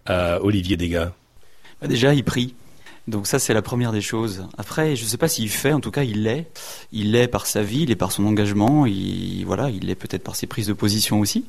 à 0.05 0.43
Olivier 0.43 0.75
Degas. 0.75 1.13
Bah 1.81 1.87
déjà, 1.87 2.13
il 2.13 2.25
prie. 2.25 2.55
Donc 3.07 3.25
ça, 3.25 3.39
c'est 3.39 3.53
la 3.53 3.61
première 3.61 3.91
des 3.93 4.01
choses. 4.01 4.45
Après, 4.57 4.95
je 4.95 5.03
ne 5.03 5.07
sais 5.07 5.17
pas 5.17 5.29
s'il 5.29 5.49
fait, 5.49 5.71
en 5.71 5.79
tout 5.79 5.91
cas, 5.91 6.03
il 6.03 6.23
l'est. 6.23 6.47
Il 6.91 7.13
l'est 7.13 7.29
par 7.29 7.47
sa 7.47 7.63
vie, 7.63 7.83
il 7.83 7.91
est 7.91 7.95
par 7.95 8.11
son 8.11 8.25
engagement, 8.25 8.85
il, 8.85 9.43
voilà, 9.45 9.69
il 9.69 9.85
l'est 9.85 9.95
peut-être 9.95 10.23
par 10.23 10.35
ses 10.35 10.45
prises 10.45 10.67
de 10.67 10.73
position 10.73 11.19
aussi. 11.21 11.45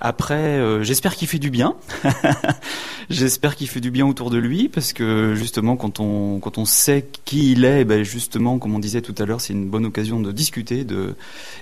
Après, 0.00 0.34
euh, 0.34 0.82
j'espère 0.82 1.14
qu'il 1.14 1.28
fait 1.28 1.38
du 1.38 1.50
bien. 1.50 1.76
j'espère 3.10 3.54
qu'il 3.54 3.68
fait 3.68 3.80
du 3.80 3.90
bien 3.90 4.06
autour 4.06 4.30
de 4.30 4.38
lui 4.38 4.68
parce 4.68 4.92
que 4.94 5.34
justement, 5.34 5.76
quand 5.76 6.00
on 6.00 6.38
quand 6.40 6.56
on 6.56 6.64
sait 6.64 7.06
qui 7.24 7.52
il 7.52 7.64
est, 7.64 7.84
ben 7.84 8.02
justement, 8.02 8.58
comme 8.58 8.74
on 8.74 8.78
disait 8.78 9.02
tout 9.02 9.14
à 9.18 9.26
l'heure, 9.26 9.40
c'est 9.40 9.52
une 9.52 9.68
bonne 9.68 9.84
occasion 9.84 10.18
de 10.20 10.32
discuter, 10.32 10.84
de 10.84 11.14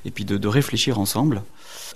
et 0.05 0.13
puis 0.13 0.25
de, 0.25 0.37
de 0.37 0.49
réfléchir 0.49 1.01
ensemble. 1.01 1.43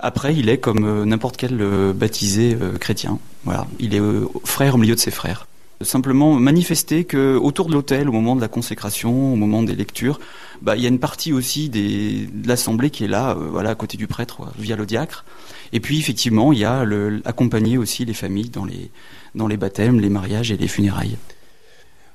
Après, 0.01 0.35
il 0.35 0.49
est 0.49 0.59
comme 0.59 0.85
euh, 0.85 1.05
n'importe 1.05 1.37
quel 1.37 1.61
euh, 1.61 1.93
baptisé 1.93 2.57
chrétien. 2.81 3.19
Voilà, 3.45 3.67
il 3.79 3.95
est 3.95 4.01
frère 4.45 4.75
au 4.75 4.79
milieu 4.79 4.95
de 4.95 5.01
ses 5.01 5.11
frères 5.11 5.47
simplement 5.85 6.35
manifester 6.35 7.05
que 7.05 7.37
autour 7.37 7.67
de 7.67 7.73
l'autel, 7.73 8.09
au 8.09 8.13
moment 8.13 8.37
de 8.37 8.41
la 8.41 8.49
consécration, 8.49 9.33
au 9.33 9.37
moment 9.37 9.63
des 9.63 9.75
lectures, 9.75 10.21
bah, 10.61 10.77
il 10.77 10.83
y 10.83 10.87
a 10.87 10.89
une 10.89 10.99
partie 10.99 11.33
aussi 11.33 11.69
de 11.69 12.47
l'assemblée 12.47 12.91
qui 12.91 13.05
est 13.05 13.09
là, 13.09 13.35
voilà, 13.35 13.71
à 13.71 13.75
côté 13.75 13.97
du 13.97 14.07
prêtre, 14.07 14.43
via 14.59 14.77
le 14.77 14.87
diacre, 14.87 15.25
et 15.73 15.81
puis 15.81 15.99
effectivement, 15.99 16.53
il 16.53 16.61
y 16.61 16.65
a 16.65 16.85
accompagner 17.25 17.79
aussi 17.79 18.05
les 18.05 18.15
familles 18.15 18.51
dans 18.51 18.65
les, 18.65 18.91
dans 19.35 19.49
les 19.49 19.57
baptêmes, 19.57 20.01
les 20.01 20.11
mariages 20.11 20.51
et 20.53 20.57
les 20.57 20.69
funérailles. 20.69 21.17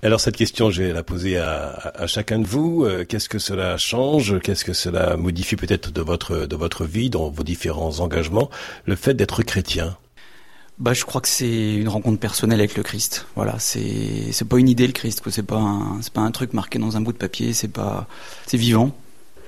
Alors 0.04 0.20
cette 0.20 0.38
question, 0.38 0.70
je 0.70 0.84
vais 0.84 0.94
la 0.94 1.02
poser 1.02 1.38
à, 1.38 1.92
à 1.96 2.06
chacun 2.06 2.38
de 2.38 2.46
vous. 2.46 2.86
Euh, 2.86 3.04
qu'est-ce 3.04 3.30
que 3.30 3.40
cela 3.40 3.78
change? 3.78 4.40
Qu'est-ce 4.42 4.64
que 4.64 4.74
cela 4.74 5.18
modifie 5.18 5.56
peut-être 5.56 5.92
de 5.92 6.02
votre 6.02 6.46
de 6.46 6.56
votre 6.56 6.86
vie, 6.86 7.10
dans 7.10 7.30
vos 7.30 7.44
différents 7.44 8.00
engagements, 8.00 8.52
le 8.86 8.96
fait 8.96 9.16
d'être 9.16 9.42
chrétien 9.42 9.98
bah, 10.79 10.93
je 10.93 11.05
crois 11.05 11.22
que 11.22 11.27
c'est 11.27 11.75
une 11.75 11.89
rencontre 11.89 12.19
personnelle 12.19 12.60
avec 12.60 12.75
le 12.75 12.84
Christ. 12.84 13.25
Voilà, 13.36 13.55
c'est 13.60 14.31
c'est 14.31 14.48
pas 14.48 14.57
une 14.57 14.69
idée 14.69 14.88
le 14.88 14.93
Christ, 14.93 15.22
quoi. 15.22 15.31
C'est 15.31 15.43
pas 15.43 15.57
un 15.57 16.01
c'est 16.01 16.13
pas 16.13 16.22
un 16.22 16.31
truc 16.31 16.53
marqué 16.53 16.79
dans 16.79 16.98
un 16.98 17.01
bout 17.01 17.13
de 17.13 17.17
papier. 17.17 17.53
C'est 17.53 17.67
pas 17.67 18.07
c'est 18.46 18.57
vivant. 18.57 18.91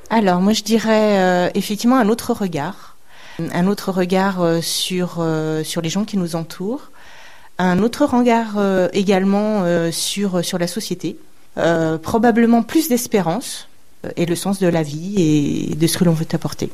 Alors 0.09 0.41
moi 0.41 0.53
je 0.53 0.63
dirais 0.63 1.19
euh, 1.19 1.49
effectivement 1.53 1.97
un 1.97 2.09
autre 2.09 2.33
regard 2.33 2.97
un 3.53 3.67
autre 3.67 3.91
regard 3.91 4.41
euh, 4.41 4.61
sur, 4.61 5.17
euh, 5.19 5.63
sur 5.63 5.81
les 5.81 5.89
gens 5.89 6.05
qui 6.05 6.17
nous 6.17 6.35
entourent, 6.35 6.91
un 7.57 7.79
autre 7.79 8.05
regard 8.05 8.57
euh, 8.57 8.87
également 8.93 9.65
sur, 9.91 10.43
sur 10.45 10.57
la 10.57 10.67
société, 10.67 11.17
probablement 12.01 12.63
plus 12.63 12.87
d'espérance 12.87 13.67
et 14.15 14.25
le 14.25 14.35
sens 14.35 14.59
de 14.59 14.67
la 14.67 14.81
vie 14.81 15.71
et 15.71 15.75
de 15.75 15.87
ce 15.87 15.97
que 15.97 16.05
l'on 16.05 16.13
veut 16.13 16.27
apporter. 16.31 16.69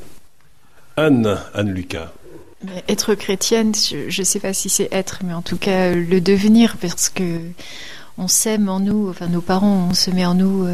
Anne, 0.95 1.39
Anne 1.55 1.71
Lucas. 1.71 2.12
Être 2.88 3.15
chrétienne, 3.15 3.74
je 3.75 4.22
ne 4.22 4.25
sais 4.25 4.39
pas 4.39 4.53
si 4.53 4.69
c'est 4.69 4.89
être, 4.91 5.19
mais 5.24 5.34
en 5.34 5.41
tout 5.41 5.57
cas 5.57 5.93
le 5.93 6.22
devenir, 6.22 6.77
parce 6.77 7.10
que 7.10 7.39
on 8.17 8.27
sème 8.27 8.69
en 8.69 8.79
nous, 8.79 9.10
enfin 9.10 9.27
nos 9.27 9.41
parents, 9.41 9.88
on 9.89 9.93
se 9.93 10.10
met 10.10 10.25
en 10.25 10.36
nous, 10.36 10.65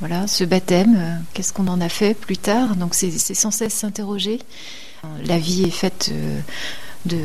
voilà, 0.00 0.26
ce 0.26 0.44
baptême. 0.44 1.24
Qu'est-ce 1.32 1.52
qu'on 1.52 1.66
en 1.66 1.80
a 1.80 1.88
fait 1.88 2.14
plus 2.14 2.36
tard? 2.36 2.76
Donc 2.76 2.94
c'est 2.94 3.10
sans 3.10 3.50
cesse 3.50 3.74
s'interroger. 3.74 4.38
La 5.26 5.38
vie 5.38 5.64
est 5.64 5.70
faite 5.70 6.10
euh, 6.12 6.40
de 7.06 7.18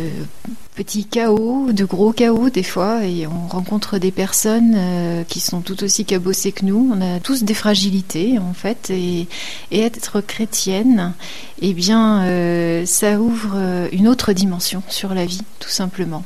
petits 0.76 1.06
chaos, 1.06 1.72
de 1.72 1.86
gros 1.86 2.12
chaos 2.12 2.50
des 2.50 2.64
fois, 2.64 3.06
et 3.06 3.28
on 3.28 3.48
rencontre 3.48 3.98
des 3.98 4.12
personnes 4.12 4.74
euh, 4.76 5.24
qui 5.24 5.40
sont 5.40 5.62
tout 5.62 5.84
aussi 5.84 6.06
cabossées 6.06 6.52
que 6.52 6.66
nous. 6.66 6.90
On 6.94 7.02
a 7.02 7.20
tous 7.20 7.44
des 7.44 7.54
fragilités 7.54 8.40
en 8.40 8.54
fait, 8.54 8.90
et, 8.90 9.28
être 9.72 10.22
chrétienne, 10.22 11.14
eh 11.62 11.74
bien, 11.74 12.24
euh, 12.24 12.86
ça 12.86 13.20
ouvre 13.20 13.58
une 13.92 14.08
autre 14.08 14.34
dimension 14.34 14.84
sur 14.90 15.14
la 15.14 15.26
vie, 15.26 15.42
tout 15.60 15.70
simplement 15.70 16.24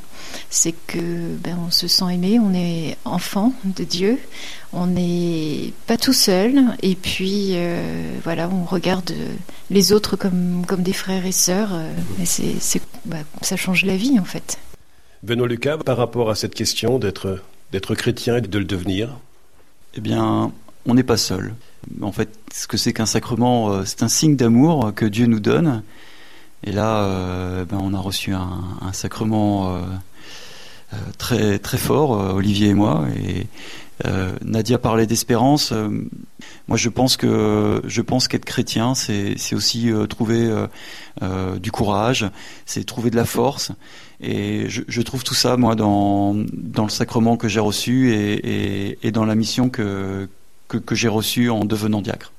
c'est 0.50 0.74
que 0.88 1.36
ben, 1.44 1.58
on 1.66 1.72
se 1.72 1.88
sent 1.88 2.06
aimé, 2.14 2.40
on 2.40 2.54
est 2.54 2.98
enfant 3.06 3.54
de 3.66 3.84
Dieu, 3.84 4.20
on 4.72 4.88
n'est 4.88 5.74
pas 5.88 5.98
tout 5.98 6.14
seul, 6.14 6.64
et 6.82 6.96
puis 6.96 7.52
euh, 7.54 8.18
voilà, 8.24 8.50
on 8.50 8.66
regarde 8.66 9.14
les 9.70 9.94
autres 9.94 10.16
comme, 10.16 10.66
comme 10.68 10.84
des 10.84 10.94
frères 10.94 11.26
et 11.26 11.32
sœurs, 11.32 11.74
euh, 11.74 11.92
et 12.22 12.26
c'est, 12.26 12.82
bah, 13.06 13.18
ça 13.42 13.56
change 13.56 13.86
la 13.86 13.98
vie 13.98 14.20
en 14.20 14.26
fait. 14.26 14.58
Benoît 15.24 15.48
Lucas, 15.48 15.78
par 15.78 15.98
rapport 15.98 16.30
à 16.30 16.36
cette 16.36 16.56
question 16.56 17.00
d'être, 17.00 17.42
d'être 17.72 17.96
chrétien 17.96 18.38
et 18.38 18.42
de 18.42 18.60
le 18.60 18.66
devenir 18.66 19.18
Eh 19.96 20.02
bien, 20.02 20.52
on 20.86 20.94
n'est 20.94 21.04
pas 21.04 21.18
seul. 21.18 21.54
En 22.02 22.12
fait, 22.12 22.30
ce 22.54 22.68
que 22.68 22.78
c'est 22.78 22.94
qu'un 22.94 23.06
sacrement, 23.06 23.72
euh, 23.72 23.84
c'est 23.86 24.04
un 24.04 24.10
signe 24.10 24.36
d'amour 24.36 24.94
que 24.96 25.06
Dieu 25.06 25.28
nous 25.28 25.40
donne. 25.40 25.84
Et 26.66 26.72
là, 26.72 27.66
ben, 27.66 27.78
on 27.82 27.94
a 27.94 28.00
reçu 28.00 28.34
un, 28.34 28.64
un 28.82 28.94
sacrement 28.94 29.76
euh, 29.76 29.82
très 31.18 31.60
très 31.60 31.78
fort, 31.78 32.20
euh, 32.20 32.34
Olivier 32.34 32.70
et 32.70 32.74
moi. 32.74 33.06
Et 33.16 33.48
euh, 34.06 34.34
Nadia 34.44 34.78
parlait 34.78 35.06
d'espérance. 35.06 35.74
moi, 36.68 36.78
je 36.78 36.90
pense 36.90 37.18
que 37.18 37.82
je 37.86 38.02
pense 38.02 38.28
qu'être 38.28 38.46
chrétien, 38.46 38.96
c'est 38.96 39.54
aussi 39.54 39.92
trouver 40.10 40.50
du 41.62 41.72
courage, 41.72 42.30
c'est 42.66 42.84
trouver 42.86 43.12
de 43.12 43.16
la 43.16 43.26
force. 43.26 43.72
Et 44.20 44.68
je, 44.70 45.02
trouve 45.02 45.24
tout 45.24 45.36
ça, 45.36 45.58
moi, 45.58 45.76
dans 45.76 46.34
le 46.34 46.90
sacrement 46.90 47.38
que 47.38 47.48
j'ai 47.48 47.60
reçu 47.60 48.14
et, 48.14 49.12
dans 49.12 49.26
la 49.26 49.36
mission 49.36 49.70
que 49.70 50.28
que, 50.68 50.78
que 50.78 50.96
j'ai 50.96 51.10
reçue 51.10 51.50
en 51.50 51.66
devenant 51.66 52.02
diacre. 52.02 52.33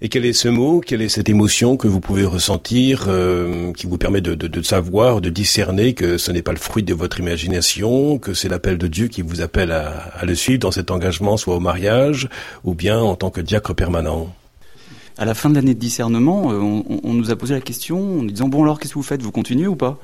Et 0.00 0.08
quel 0.08 0.24
est 0.24 0.32
ce 0.32 0.46
mot, 0.46 0.80
quelle 0.80 1.02
est 1.02 1.08
cette 1.08 1.28
émotion 1.28 1.76
que 1.76 1.88
vous 1.88 1.98
pouvez 1.98 2.24
ressentir, 2.24 3.06
euh, 3.08 3.72
qui 3.72 3.88
vous 3.88 3.98
permet 3.98 4.20
de, 4.20 4.36
de, 4.36 4.46
de, 4.46 4.62
savoir, 4.62 5.20
de 5.20 5.28
discerner 5.28 5.94
que 5.94 6.18
ce 6.18 6.30
n'est 6.30 6.42
pas 6.42 6.52
le 6.52 6.58
fruit 6.58 6.84
de 6.84 6.94
votre 6.94 7.18
imagination, 7.18 8.18
que 8.18 8.32
c'est 8.32 8.48
l'appel 8.48 8.78
de 8.78 8.86
Dieu 8.86 9.08
qui 9.08 9.22
vous 9.22 9.40
appelle 9.40 9.72
à, 9.72 9.88
à, 9.88 10.24
le 10.24 10.36
suivre 10.36 10.60
dans 10.60 10.70
cet 10.70 10.92
engagement, 10.92 11.36
soit 11.36 11.56
au 11.56 11.60
mariage, 11.60 12.28
ou 12.62 12.74
bien 12.74 13.00
en 13.00 13.16
tant 13.16 13.30
que 13.30 13.40
diacre 13.40 13.74
permanent? 13.74 14.32
À 15.16 15.24
la 15.24 15.34
fin 15.34 15.50
de 15.50 15.56
l'année 15.56 15.74
de 15.74 15.80
discernement, 15.80 16.52
euh, 16.52 16.60
on, 16.60 17.00
on, 17.02 17.12
nous 17.14 17.32
a 17.32 17.36
posé 17.36 17.54
la 17.54 17.60
question 17.60 18.20
en 18.20 18.22
disant, 18.22 18.46
bon 18.46 18.62
alors 18.62 18.78
qu'est-ce 18.78 18.92
que 18.92 19.00
vous 19.00 19.02
faites? 19.02 19.20
Vous 19.20 19.32
continuez 19.32 19.66
ou 19.66 19.74
pas? 19.74 19.98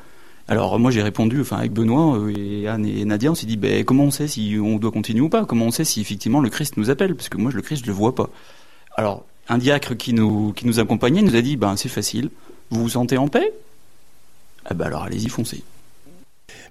Alors 0.48 0.76
moi 0.80 0.90
j'ai 0.90 1.02
répondu, 1.02 1.40
enfin 1.40 1.58
avec 1.58 1.72
Benoît 1.72 2.18
euh, 2.18 2.32
et 2.36 2.66
Anne 2.66 2.84
et 2.84 3.04
Nadia, 3.04 3.30
on 3.30 3.36
s'est 3.36 3.46
dit, 3.46 3.56
ben, 3.56 3.84
comment 3.84 4.02
on 4.02 4.10
sait 4.10 4.26
si 4.26 4.58
on 4.60 4.76
doit 4.78 4.90
continuer 4.90 5.20
ou 5.20 5.28
pas? 5.28 5.44
Comment 5.44 5.66
on 5.66 5.70
sait 5.70 5.84
si 5.84 6.00
effectivement 6.00 6.40
le 6.40 6.50
Christ 6.50 6.76
nous 6.78 6.90
appelle? 6.90 7.14
Parce 7.14 7.28
que 7.28 7.36
moi 7.36 7.52
le 7.54 7.62
Christ 7.62 7.82
je 7.84 7.86
le 7.86 7.94
vois 7.94 8.16
pas. 8.16 8.28
Alors 8.96 9.24
un 9.48 9.58
diacre 9.58 9.96
qui 9.96 10.12
nous, 10.12 10.52
qui 10.52 10.66
nous 10.66 10.80
accompagnait 10.80 11.22
nous 11.22 11.36
a 11.36 11.42
dit 11.42 11.56
ben, 11.56 11.76
c'est 11.76 11.88
facile, 11.88 12.30
vous 12.70 12.82
vous 12.82 12.88
sentez 12.90 13.18
en 13.18 13.28
paix? 13.28 13.52
Eh 14.70 14.74
ben 14.74 14.86
alors 14.86 15.02
allez-y, 15.02 15.28
foncez. 15.28 15.62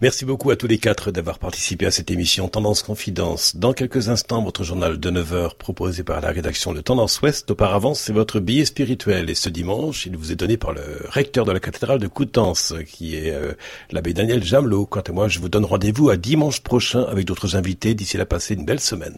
Merci 0.01 0.25
beaucoup 0.25 0.51
à 0.51 0.55
tous 0.55 0.67
les 0.67 0.77
quatre 0.77 1.11
d'avoir 1.11 1.39
participé 1.39 1.85
à 1.85 1.91
cette 1.91 2.11
émission 2.11 2.47
Tendance 2.47 2.83
Confidence. 2.83 3.55
Dans 3.55 3.73
quelques 3.73 4.09
instants, 4.09 4.43
votre 4.43 4.63
journal 4.63 4.99
de 4.99 5.09
9 5.09 5.33
heures 5.33 5.55
proposé 5.55 6.03
par 6.03 6.19
la 6.21 6.29
rédaction 6.29 6.73
de 6.73 6.81
Tendance 6.81 7.21
Ouest. 7.21 7.51
Auparavant, 7.51 7.93
c'est 7.93 8.13
votre 8.13 8.39
billet 8.39 8.65
spirituel. 8.65 9.29
Et 9.29 9.35
ce 9.35 9.49
dimanche, 9.49 10.05
il 10.05 10.17
vous 10.17 10.31
est 10.31 10.35
donné 10.35 10.57
par 10.57 10.73
le 10.73 10.81
recteur 11.09 11.45
de 11.45 11.51
la 11.51 11.59
cathédrale 11.59 11.99
de 11.99 12.07
Coutances, 12.07 12.73
qui 12.87 13.15
est 13.15 13.31
euh, 13.31 13.53
l'abbé 13.91 14.13
Daniel 14.13 14.43
Jamelot. 14.43 14.85
Quant 14.85 15.01
à 15.01 15.11
moi, 15.11 15.27
je 15.27 15.39
vous 15.39 15.49
donne 15.49 15.65
rendez-vous 15.65 16.09
à 16.09 16.17
dimanche 16.17 16.61
prochain 16.61 17.03
avec 17.03 17.25
d'autres 17.25 17.55
invités. 17.55 17.93
D'ici 17.93 18.17
là, 18.17 18.25
passez 18.25 18.55
une 18.55 18.65
belle 18.65 18.81
semaine. 18.81 19.17